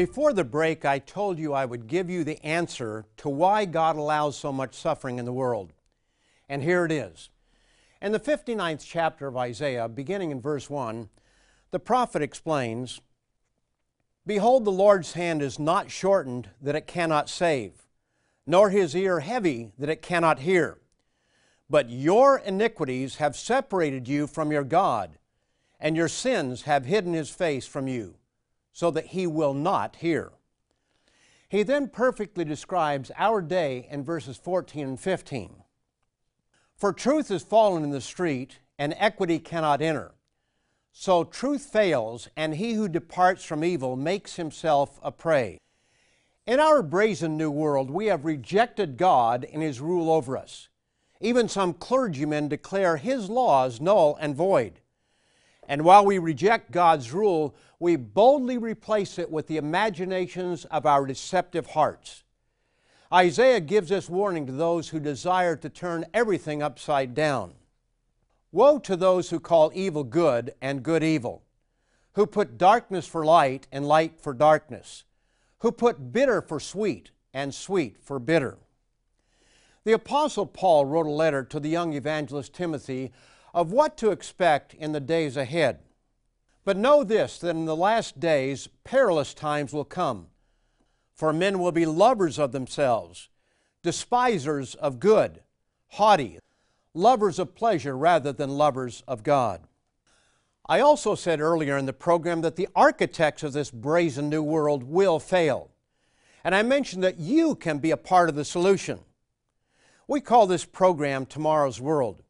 Before 0.00 0.32
the 0.32 0.44
break, 0.44 0.86
I 0.86 0.98
told 0.98 1.38
you 1.38 1.52
I 1.52 1.66
would 1.66 1.86
give 1.86 2.08
you 2.08 2.24
the 2.24 2.42
answer 2.42 3.04
to 3.18 3.28
why 3.28 3.66
God 3.66 3.96
allows 3.96 4.34
so 4.34 4.50
much 4.50 4.74
suffering 4.74 5.18
in 5.18 5.26
the 5.26 5.30
world. 5.30 5.74
And 6.48 6.62
here 6.62 6.86
it 6.86 6.90
is. 6.90 7.28
In 8.00 8.12
the 8.12 8.18
59th 8.18 8.82
chapter 8.82 9.26
of 9.26 9.36
Isaiah, 9.36 9.88
beginning 9.88 10.30
in 10.30 10.40
verse 10.40 10.70
1, 10.70 11.10
the 11.70 11.78
prophet 11.78 12.22
explains 12.22 13.02
Behold, 14.26 14.64
the 14.64 14.72
Lord's 14.72 15.12
hand 15.12 15.42
is 15.42 15.58
not 15.58 15.90
shortened 15.90 16.48
that 16.62 16.76
it 16.76 16.86
cannot 16.86 17.28
save, 17.28 17.86
nor 18.46 18.70
his 18.70 18.96
ear 18.96 19.20
heavy 19.20 19.72
that 19.78 19.90
it 19.90 20.00
cannot 20.00 20.38
hear. 20.38 20.78
But 21.68 21.90
your 21.90 22.38
iniquities 22.38 23.16
have 23.16 23.36
separated 23.36 24.08
you 24.08 24.26
from 24.26 24.50
your 24.50 24.64
God, 24.64 25.18
and 25.78 25.94
your 25.94 26.08
sins 26.08 26.62
have 26.62 26.86
hidden 26.86 27.12
his 27.12 27.28
face 27.28 27.66
from 27.66 27.86
you 27.86 28.14
so 28.72 28.90
that 28.90 29.06
he 29.06 29.26
will 29.26 29.54
not 29.54 29.96
hear. 29.96 30.32
He 31.48 31.62
then 31.62 31.88
perfectly 31.88 32.44
describes 32.44 33.10
our 33.16 33.42
day 33.42 33.88
in 33.90 34.04
verses 34.04 34.36
14 34.36 34.86
and 34.86 35.00
15. 35.00 35.62
For 36.76 36.92
truth 36.92 37.30
is 37.30 37.42
fallen 37.42 37.82
in 37.82 37.90
the 37.90 38.00
street, 38.00 38.60
and 38.78 38.94
equity 38.96 39.38
cannot 39.38 39.82
enter. 39.82 40.12
So 40.92 41.24
truth 41.24 41.62
fails, 41.62 42.28
and 42.36 42.54
he 42.54 42.74
who 42.74 42.88
departs 42.88 43.44
from 43.44 43.64
evil 43.64 43.96
makes 43.96 44.36
himself 44.36 44.98
a 45.02 45.12
prey. 45.12 45.58
In 46.46 46.58
our 46.58 46.82
brazen 46.82 47.36
new 47.36 47.50
world, 47.50 47.90
we 47.90 48.06
have 48.06 48.24
rejected 48.24 48.96
God 48.96 49.46
and 49.52 49.62
his 49.62 49.80
rule 49.80 50.10
over 50.10 50.36
us. 50.36 50.68
Even 51.20 51.48
some 51.48 51.74
clergymen 51.74 52.48
declare 52.48 52.96
his 52.96 53.28
laws 53.28 53.80
null 53.80 54.16
and 54.20 54.34
void. 54.34 54.80
And 55.68 55.84
while 55.84 56.04
we 56.04 56.18
reject 56.18 56.72
God's 56.72 57.12
rule, 57.12 57.54
we 57.80 57.96
boldly 57.96 58.58
replace 58.58 59.18
it 59.18 59.30
with 59.30 59.46
the 59.46 59.56
imaginations 59.56 60.66
of 60.66 60.84
our 60.84 61.06
deceptive 61.06 61.68
hearts. 61.68 62.22
Isaiah 63.12 63.60
gives 63.60 63.88
this 63.88 64.08
warning 64.08 64.46
to 64.46 64.52
those 64.52 64.90
who 64.90 65.00
desire 65.00 65.56
to 65.56 65.68
turn 65.70 66.04
everything 66.14 66.62
upside 66.62 67.14
down. 67.14 67.54
Woe 68.52 68.78
to 68.80 68.96
those 68.96 69.30
who 69.30 69.40
call 69.40 69.72
evil 69.74 70.04
good 70.04 70.54
and 70.60 70.82
good 70.82 71.02
evil, 71.02 71.42
who 72.12 72.26
put 72.26 72.58
darkness 72.58 73.06
for 73.06 73.24
light 73.24 73.66
and 73.72 73.88
light 73.88 74.20
for 74.20 74.34
darkness, 74.34 75.04
who 75.60 75.72
put 75.72 76.12
bitter 76.12 76.42
for 76.42 76.60
sweet 76.60 77.10
and 77.32 77.54
sweet 77.54 77.96
for 78.02 78.18
bitter. 78.18 78.58
The 79.84 79.92
Apostle 79.92 80.46
Paul 80.46 80.84
wrote 80.84 81.06
a 81.06 81.10
letter 81.10 81.42
to 81.44 81.58
the 81.58 81.70
young 81.70 81.94
evangelist 81.94 82.52
Timothy 82.52 83.10
of 83.54 83.72
what 83.72 83.96
to 83.96 84.10
expect 84.10 84.74
in 84.74 84.92
the 84.92 85.00
days 85.00 85.36
ahead. 85.36 85.78
But 86.64 86.76
know 86.76 87.02
this 87.02 87.38
that 87.38 87.56
in 87.56 87.64
the 87.64 87.76
last 87.76 88.20
days 88.20 88.68
perilous 88.84 89.34
times 89.34 89.72
will 89.72 89.84
come. 89.84 90.26
For 91.14 91.32
men 91.32 91.58
will 91.58 91.72
be 91.72 91.86
lovers 91.86 92.38
of 92.38 92.52
themselves, 92.52 93.28
despisers 93.82 94.74
of 94.74 95.00
good, 95.00 95.42
haughty, 95.88 96.38
lovers 96.94 97.38
of 97.38 97.54
pleasure 97.54 97.96
rather 97.96 98.32
than 98.32 98.50
lovers 98.50 99.02
of 99.06 99.22
God. 99.22 99.62
I 100.66 100.80
also 100.80 101.14
said 101.14 101.40
earlier 101.40 101.76
in 101.76 101.86
the 101.86 101.92
program 101.92 102.42
that 102.42 102.56
the 102.56 102.68
architects 102.76 103.42
of 103.42 103.52
this 103.52 103.70
brazen 103.70 104.28
new 104.28 104.42
world 104.42 104.84
will 104.84 105.18
fail. 105.18 105.70
And 106.44 106.54
I 106.54 106.62
mentioned 106.62 107.02
that 107.02 107.18
you 107.18 107.54
can 107.54 107.78
be 107.78 107.90
a 107.90 107.96
part 107.96 108.28
of 108.28 108.34
the 108.34 108.44
solution. 108.44 109.00
We 110.06 110.20
call 110.20 110.46
this 110.46 110.64
program 110.64 111.26
Tomorrow's 111.26 111.80
World 111.80 112.22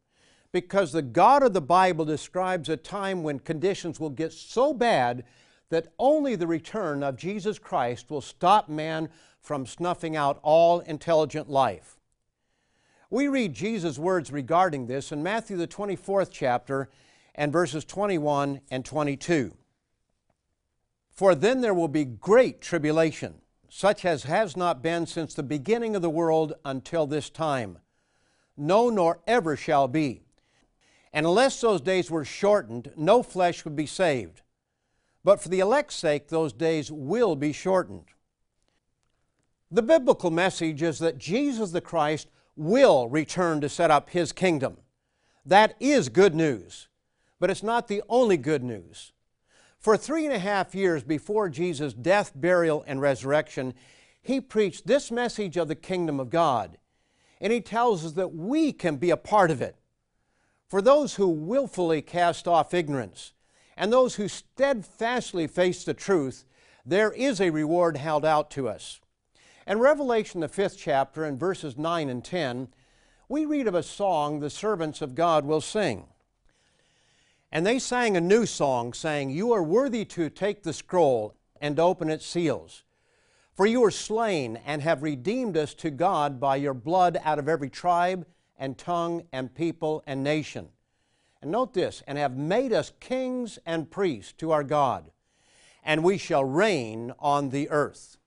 because 0.52 0.92
the 0.92 1.02
God 1.02 1.42
of 1.42 1.52
the 1.52 1.60
Bible 1.60 2.04
describes 2.04 2.68
a 2.68 2.76
time 2.76 3.22
when 3.22 3.38
conditions 3.38 4.00
will 4.00 4.10
get 4.10 4.32
so 4.32 4.74
bad 4.74 5.24
that 5.68 5.92
only 5.98 6.34
the 6.34 6.46
return 6.46 7.02
of 7.02 7.16
Jesus 7.16 7.58
Christ 7.58 8.10
will 8.10 8.20
stop 8.20 8.68
man 8.68 9.08
from 9.40 9.64
snuffing 9.64 10.16
out 10.16 10.40
all 10.42 10.80
intelligent 10.80 11.48
life. 11.48 11.98
We 13.08 13.28
read 13.28 13.54
Jesus' 13.54 13.98
words 13.98 14.32
regarding 14.32 14.86
this 14.86 15.12
in 15.12 15.22
Matthew, 15.22 15.56
the 15.56 15.66
24th 15.68 16.28
chapter, 16.30 16.90
and 17.34 17.52
verses 17.52 17.84
21 17.84 18.60
and 18.70 18.84
22. 18.84 19.56
For 21.10 21.34
then 21.34 21.60
there 21.60 21.74
will 21.74 21.88
be 21.88 22.04
great 22.04 22.60
tribulation, 22.60 23.42
such 23.68 24.04
as 24.04 24.24
has 24.24 24.56
not 24.56 24.82
been 24.82 25.06
since 25.06 25.34
the 25.34 25.42
beginning 25.42 25.94
of 25.94 26.02
the 26.02 26.10
world 26.10 26.54
until 26.64 27.06
this 27.06 27.30
time. 27.30 27.78
No, 28.56 28.90
nor 28.90 29.20
ever 29.26 29.56
shall 29.56 29.86
be 29.88 30.22
and 31.12 31.27
unless 31.27 31.61
those 31.61 31.81
days 31.81 32.11
were 32.11 32.25
shortened, 32.25 32.92
no 32.96 33.23
flesh 33.23 33.64
would 33.64 33.77
be 33.77 33.87
saved. 33.87 34.42
But 35.25 35.40
for 35.40 35.49
the 35.49 35.61
elect's 35.61 35.96
sake, 35.96 36.29
those 36.29 36.53
days 36.53 36.90
will 36.90 37.37
be 37.37 37.53
shortened. 37.53 38.07
The 39.70 39.83
biblical 39.83 40.31
message 40.31 40.83
is 40.83 40.99
that 40.99 41.18
Jesus 41.18 41.70
the 41.70 41.81
Christ 41.81 42.29
will 42.57 43.09
return 43.09 43.61
to 43.61 43.68
set 43.68 43.90
up 43.90 44.11
his 44.11 44.33
kingdom. 44.33 44.79
That 45.44 45.75
is 45.81 46.09
good 46.09 46.35
news, 46.35 46.88
but 47.38 47.51
it's 47.51 47.62
not 47.62 47.88
the 47.88 48.03
only 48.09 48.37
good 48.37 48.62
news. 48.62 49.12
For 49.79 49.96
three 49.96 50.27
and 50.27 50.35
a 50.35 50.38
half 50.38 50.75
years 50.75 51.03
before 51.03 51.49
Jesus' 51.49 51.94
death, 51.94 52.33
burial, 52.35 52.85
and 52.87 53.01
resurrection, 53.01 53.75
he 54.20 54.40
preached 54.40 54.87
this 54.87 55.11
message 55.11 55.57
of 55.57 55.68
the 55.68 55.75
kingdom 55.75 56.20
of 56.20 56.29
God, 56.29 56.77
and 57.40 57.53
he 57.53 57.62
tells 57.62 58.05
us 58.05 58.12
that 58.12 58.35
we 58.35 58.73
can 58.73 58.96
be 58.96 59.11
a 59.11 59.16
part 59.16 59.51
of 59.51 59.62
it. 59.62 59.77
For 60.70 60.80
those 60.80 61.16
who 61.16 61.28
willfully 61.28 62.00
cast 62.00 62.46
off 62.46 62.72
ignorance 62.72 63.33
and 63.76 63.92
those 63.92 64.14
who 64.14 64.28
steadfastly 64.28 65.48
face 65.48 65.83
the 65.83 65.94
truth, 65.94 66.44
there 66.87 67.11
is 67.11 67.40
a 67.40 67.50
reward 67.50 67.96
held 67.96 68.24
out 68.24 68.52
to 68.52 68.68
us. 68.68 69.00
In 69.66 69.80
Revelation, 69.80 70.40
the 70.40 70.48
fifth 70.48 70.78
chapter, 70.78 71.24
in 71.24 71.37
verses 71.37 71.76
9 71.76 72.09
and 72.09 72.24
10, 72.24 72.68
we 73.28 73.46
read 73.46 73.66
of 73.66 73.74
a 73.74 73.83
song 73.83 74.38
the 74.38 74.48
servants 74.48 75.02
of 75.02 75.16
God 75.16 75.44
will 75.44 75.61
sing. 75.61 76.06
And 77.50 77.66
they 77.66 77.80
sang 77.80 78.16
a 78.16 78.20
new 78.20 78.46
song, 78.46 78.92
saying, 78.92 79.30
You 79.30 79.52
are 79.52 79.64
worthy 79.64 80.04
to 80.04 80.30
take 80.30 80.62
the 80.62 80.72
scroll 80.72 81.35
and 81.61 81.80
open 81.80 82.09
its 82.11 82.24
seals. 82.24 82.85
For 83.54 83.66
you 83.66 83.85
are 83.85 83.90
slain 83.90 84.61
and 84.64 84.83
have 84.83 85.02
redeemed 85.02 85.56
us 85.56 85.74
to 85.74 85.90
God 85.90 86.38
by 86.38 86.56
your 86.56 86.74
blood 86.74 87.20
out 87.24 87.40
of 87.40 87.48
every 87.48 87.70
tribe 87.70 88.24
and 88.61 88.79
tongue 88.79 89.25
and 89.33 89.53
people 89.53 90.05
and 90.07 90.23
nation. 90.23 90.68
And 91.42 91.51
note 91.51 91.73
this, 91.73 92.03
and 92.07 92.18
have 92.18 92.37
made 92.37 92.73
us 92.73 92.92
kings 93.01 93.59
and 93.64 93.90
priests 93.90 94.35
to 94.35 94.53
our 94.53 94.62
God, 94.62 95.11
and 95.83 96.05
we 96.05 96.18
shall 96.18 96.44
reign 96.44 97.12
on 97.18 97.49
the 97.49 97.70
earth. 97.70 98.18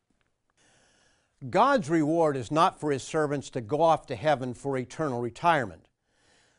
God's 1.49 1.89
reward 1.89 2.35
is 2.35 2.51
not 2.51 2.79
for 2.79 2.91
His 2.91 3.03
servants 3.03 3.49
to 3.51 3.61
go 3.61 3.81
off 3.81 4.07
to 4.07 4.15
heaven 4.15 4.53
for 4.55 4.77
eternal 4.77 5.21
retirement, 5.21 5.87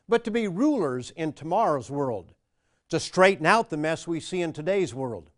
but 0.09 0.23
to 0.25 0.31
be 0.31 0.47
rulers 0.47 1.11
in 1.11 1.33
tomorrow's 1.33 1.91
world, 1.91 2.35
to 2.91 3.01
straighten 3.01 3.47
out 3.47 3.71
the 3.71 3.77
mess 3.77 4.07
we 4.07 4.21
see 4.21 4.41
in 4.41 4.53
today's 4.53 4.95
world. 4.95 5.31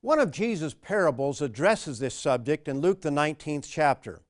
One 0.00 0.18
of 0.18 0.32
Jesus' 0.32 0.74
parables 0.74 1.40
addresses 1.40 1.98
this 2.00 2.14
subject 2.14 2.66
in 2.66 2.80
Luke, 2.80 3.02
the 3.02 3.10
19th 3.10 3.66
chapter. 3.70 4.22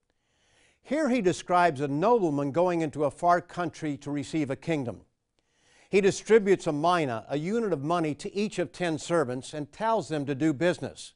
Here 0.86 1.08
he 1.08 1.22
describes 1.22 1.80
a 1.80 1.88
nobleman 1.88 2.52
going 2.52 2.82
into 2.82 3.04
a 3.04 3.10
far 3.10 3.40
country 3.40 3.96
to 3.96 4.10
receive 4.10 4.50
a 4.50 4.56
kingdom. 4.56 5.00
He 5.88 6.02
distributes 6.02 6.66
a 6.66 6.72
mina, 6.72 7.24
a 7.26 7.38
unit 7.38 7.72
of 7.72 7.82
money, 7.82 8.14
to 8.16 8.34
each 8.34 8.58
of 8.58 8.70
ten 8.70 8.98
servants 8.98 9.54
and 9.54 9.72
tells 9.72 10.08
them 10.08 10.26
to 10.26 10.34
do 10.34 10.52
business. 10.52 11.14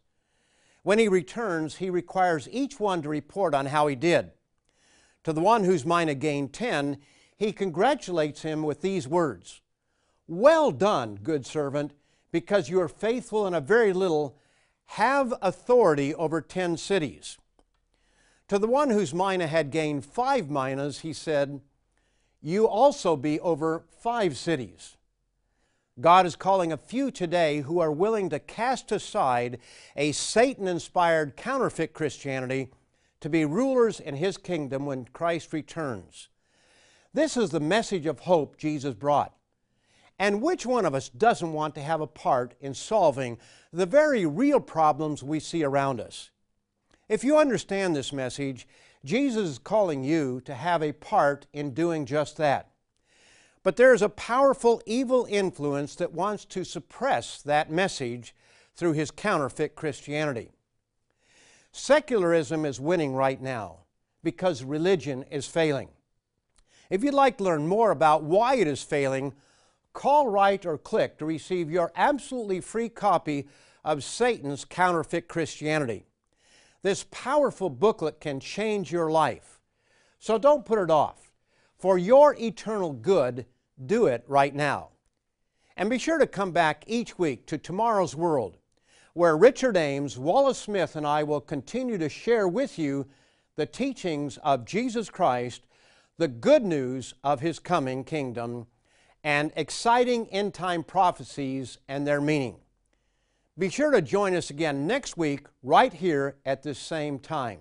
When 0.84 0.98
he 0.98 1.06
returns, 1.06 1.76
he 1.76 1.90
requires 1.90 2.48
each 2.50 2.80
one 2.80 3.02
to 3.02 3.10
report 3.10 3.54
on 3.54 3.66
how 3.66 3.88
he 3.88 3.94
did. 3.94 4.30
To 5.24 5.34
the 5.34 5.42
one 5.42 5.64
whose 5.64 5.84
mina 5.84 6.14
gained 6.14 6.54
ten, 6.54 6.96
he 7.36 7.52
congratulates 7.52 8.40
him 8.40 8.62
with 8.62 8.80
these 8.80 9.06
words 9.06 9.60
Well 10.26 10.70
done, 10.70 11.18
good 11.22 11.44
servant, 11.44 11.92
because 12.32 12.70
you 12.70 12.80
are 12.80 12.88
faithful 12.88 13.46
in 13.46 13.52
a 13.52 13.60
very 13.60 13.92
little, 13.92 14.38
have 14.86 15.34
authority 15.42 16.14
over 16.14 16.40
ten 16.40 16.78
cities. 16.78 17.36
To 18.48 18.58
the 18.58 18.66
one 18.66 18.90
whose 18.90 19.14
mina 19.14 19.46
had 19.46 19.70
gained 19.70 20.04
five 20.04 20.48
minas, 20.48 21.00
he 21.00 21.12
said, 21.12 21.60
you 22.40 22.66
also 22.68 23.16
be 23.16 23.40
over 23.40 23.84
five 24.00 24.36
cities. 24.36 24.96
God 26.00 26.26
is 26.26 26.36
calling 26.36 26.72
a 26.72 26.76
few 26.76 27.10
today 27.10 27.60
who 27.62 27.80
are 27.80 27.90
willing 27.90 28.30
to 28.30 28.38
cast 28.38 28.92
aside 28.92 29.58
a 29.96 30.12
Satan 30.12 30.68
inspired 30.68 31.36
counterfeit 31.36 31.92
Christianity 31.92 32.70
to 33.20 33.28
be 33.28 33.44
rulers 33.44 33.98
in 33.98 34.14
His 34.14 34.36
kingdom 34.36 34.86
when 34.86 35.06
Christ 35.06 35.52
returns. 35.52 36.28
This 37.12 37.36
is 37.36 37.50
the 37.50 37.58
message 37.58 38.06
of 38.06 38.20
hope 38.20 38.56
Jesus 38.56 38.94
brought. 38.94 39.34
And 40.20 40.40
which 40.40 40.64
one 40.64 40.84
of 40.84 40.94
us 40.94 41.08
doesn't 41.08 41.52
want 41.52 41.74
to 41.74 41.82
have 41.82 42.00
a 42.00 42.06
part 42.06 42.54
in 42.60 42.74
solving 42.74 43.38
the 43.72 43.86
very 43.86 44.24
real 44.24 44.60
problems 44.60 45.24
we 45.24 45.40
see 45.40 45.64
around 45.64 46.00
us? 46.00 46.30
If 47.08 47.24
you 47.24 47.38
understand 47.38 47.96
this 47.96 48.12
message, 48.12 48.68
Jesus 49.02 49.48
is 49.48 49.58
calling 49.58 50.04
you 50.04 50.42
to 50.44 50.54
have 50.54 50.82
a 50.82 50.92
part 50.92 51.46
in 51.54 51.72
doing 51.72 52.04
just 52.04 52.36
that. 52.36 52.70
But 53.62 53.76
there 53.76 53.94
is 53.94 54.02
a 54.02 54.10
powerful 54.10 54.82
evil 54.84 55.26
influence 55.30 55.94
that 55.96 56.12
wants 56.12 56.44
to 56.46 56.64
suppress 56.64 57.40
that 57.42 57.70
message 57.70 58.34
through 58.74 58.92
his 58.92 59.10
counterfeit 59.10 59.74
Christianity. 59.74 60.50
Secularism 61.72 62.66
is 62.66 62.78
winning 62.78 63.14
right 63.14 63.40
now 63.40 63.78
because 64.22 64.62
religion 64.62 65.24
is 65.30 65.46
failing. 65.46 65.88
If 66.90 67.02
you'd 67.02 67.14
like 67.14 67.38
to 67.38 67.44
learn 67.44 67.66
more 67.66 67.90
about 67.90 68.22
why 68.22 68.56
it 68.56 68.66
is 68.66 68.82
failing, 68.82 69.34
call, 69.94 70.28
write, 70.28 70.66
or 70.66 70.76
click 70.76 71.18
to 71.18 71.24
receive 71.24 71.70
your 71.70 71.90
absolutely 71.96 72.60
free 72.60 72.88
copy 72.88 73.48
of 73.84 74.04
Satan's 74.04 74.64
Counterfeit 74.64 75.26
Christianity. 75.28 76.04
This 76.82 77.06
powerful 77.10 77.70
booklet 77.70 78.20
can 78.20 78.40
change 78.40 78.92
your 78.92 79.10
life. 79.10 79.58
So 80.18 80.38
don't 80.38 80.64
put 80.64 80.78
it 80.78 80.90
off. 80.90 81.32
For 81.76 81.98
your 81.98 82.34
eternal 82.34 82.92
good, 82.92 83.46
do 83.84 84.06
it 84.06 84.24
right 84.26 84.54
now. 84.54 84.90
And 85.76 85.88
be 85.88 85.98
sure 85.98 86.18
to 86.18 86.26
come 86.26 86.50
back 86.50 86.82
each 86.86 87.18
week 87.18 87.46
to 87.46 87.58
Tomorrow's 87.58 88.16
World, 88.16 88.58
where 89.14 89.36
Richard 89.36 89.76
Ames, 89.76 90.18
Wallace 90.18 90.58
Smith, 90.58 90.96
and 90.96 91.06
I 91.06 91.22
will 91.22 91.40
continue 91.40 91.98
to 91.98 92.08
share 92.08 92.48
with 92.48 92.78
you 92.78 93.06
the 93.54 93.66
teachings 93.66 94.38
of 94.38 94.64
Jesus 94.64 95.08
Christ, 95.10 95.66
the 96.16 96.28
good 96.28 96.64
news 96.64 97.14
of 97.22 97.40
His 97.40 97.60
coming 97.60 98.02
kingdom, 98.02 98.66
and 99.22 99.52
exciting 99.54 100.26
end 100.28 100.54
time 100.54 100.82
prophecies 100.82 101.78
and 101.88 102.06
their 102.06 102.20
meaning. 102.20 102.56
Be 103.58 103.68
sure 103.68 103.90
to 103.90 104.00
join 104.00 104.36
us 104.36 104.50
again 104.50 104.86
next 104.86 105.16
week, 105.16 105.48
right 105.64 105.92
here 105.92 106.36
at 106.46 106.62
this 106.62 106.78
same 106.78 107.18
time. 107.18 107.58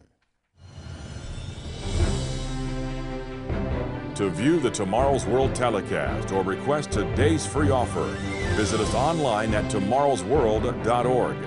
To 4.14 4.30
view 4.30 4.60
the 4.60 4.70
Tomorrow's 4.70 5.26
World 5.26 5.56
telecast 5.56 6.32
or 6.32 6.44
request 6.44 6.92
today's 6.92 7.48
free 7.48 7.72
offer, 7.72 8.06
visit 8.56 8.80
us 8.80 8.94
online 8.94 9.56
at 9.56 9.72
tomorrowsworld.org. 9.72 11.38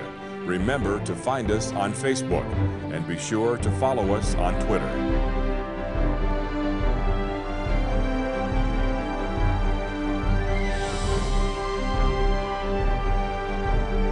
Remember 0.45 0.99
to 1.05 1.15
find 1.15 1.49
us 1.49 1.71
on 1.71 1.93
Facebook 1.93 2.43
and 2.93 3.07
be 3.07 3.17
sure 3.17 3.55
to 3.55 3.71
follow 3.71 4.13
us 4.15 4.35
on 4.35 4.53
Twitter. 4.65 4.89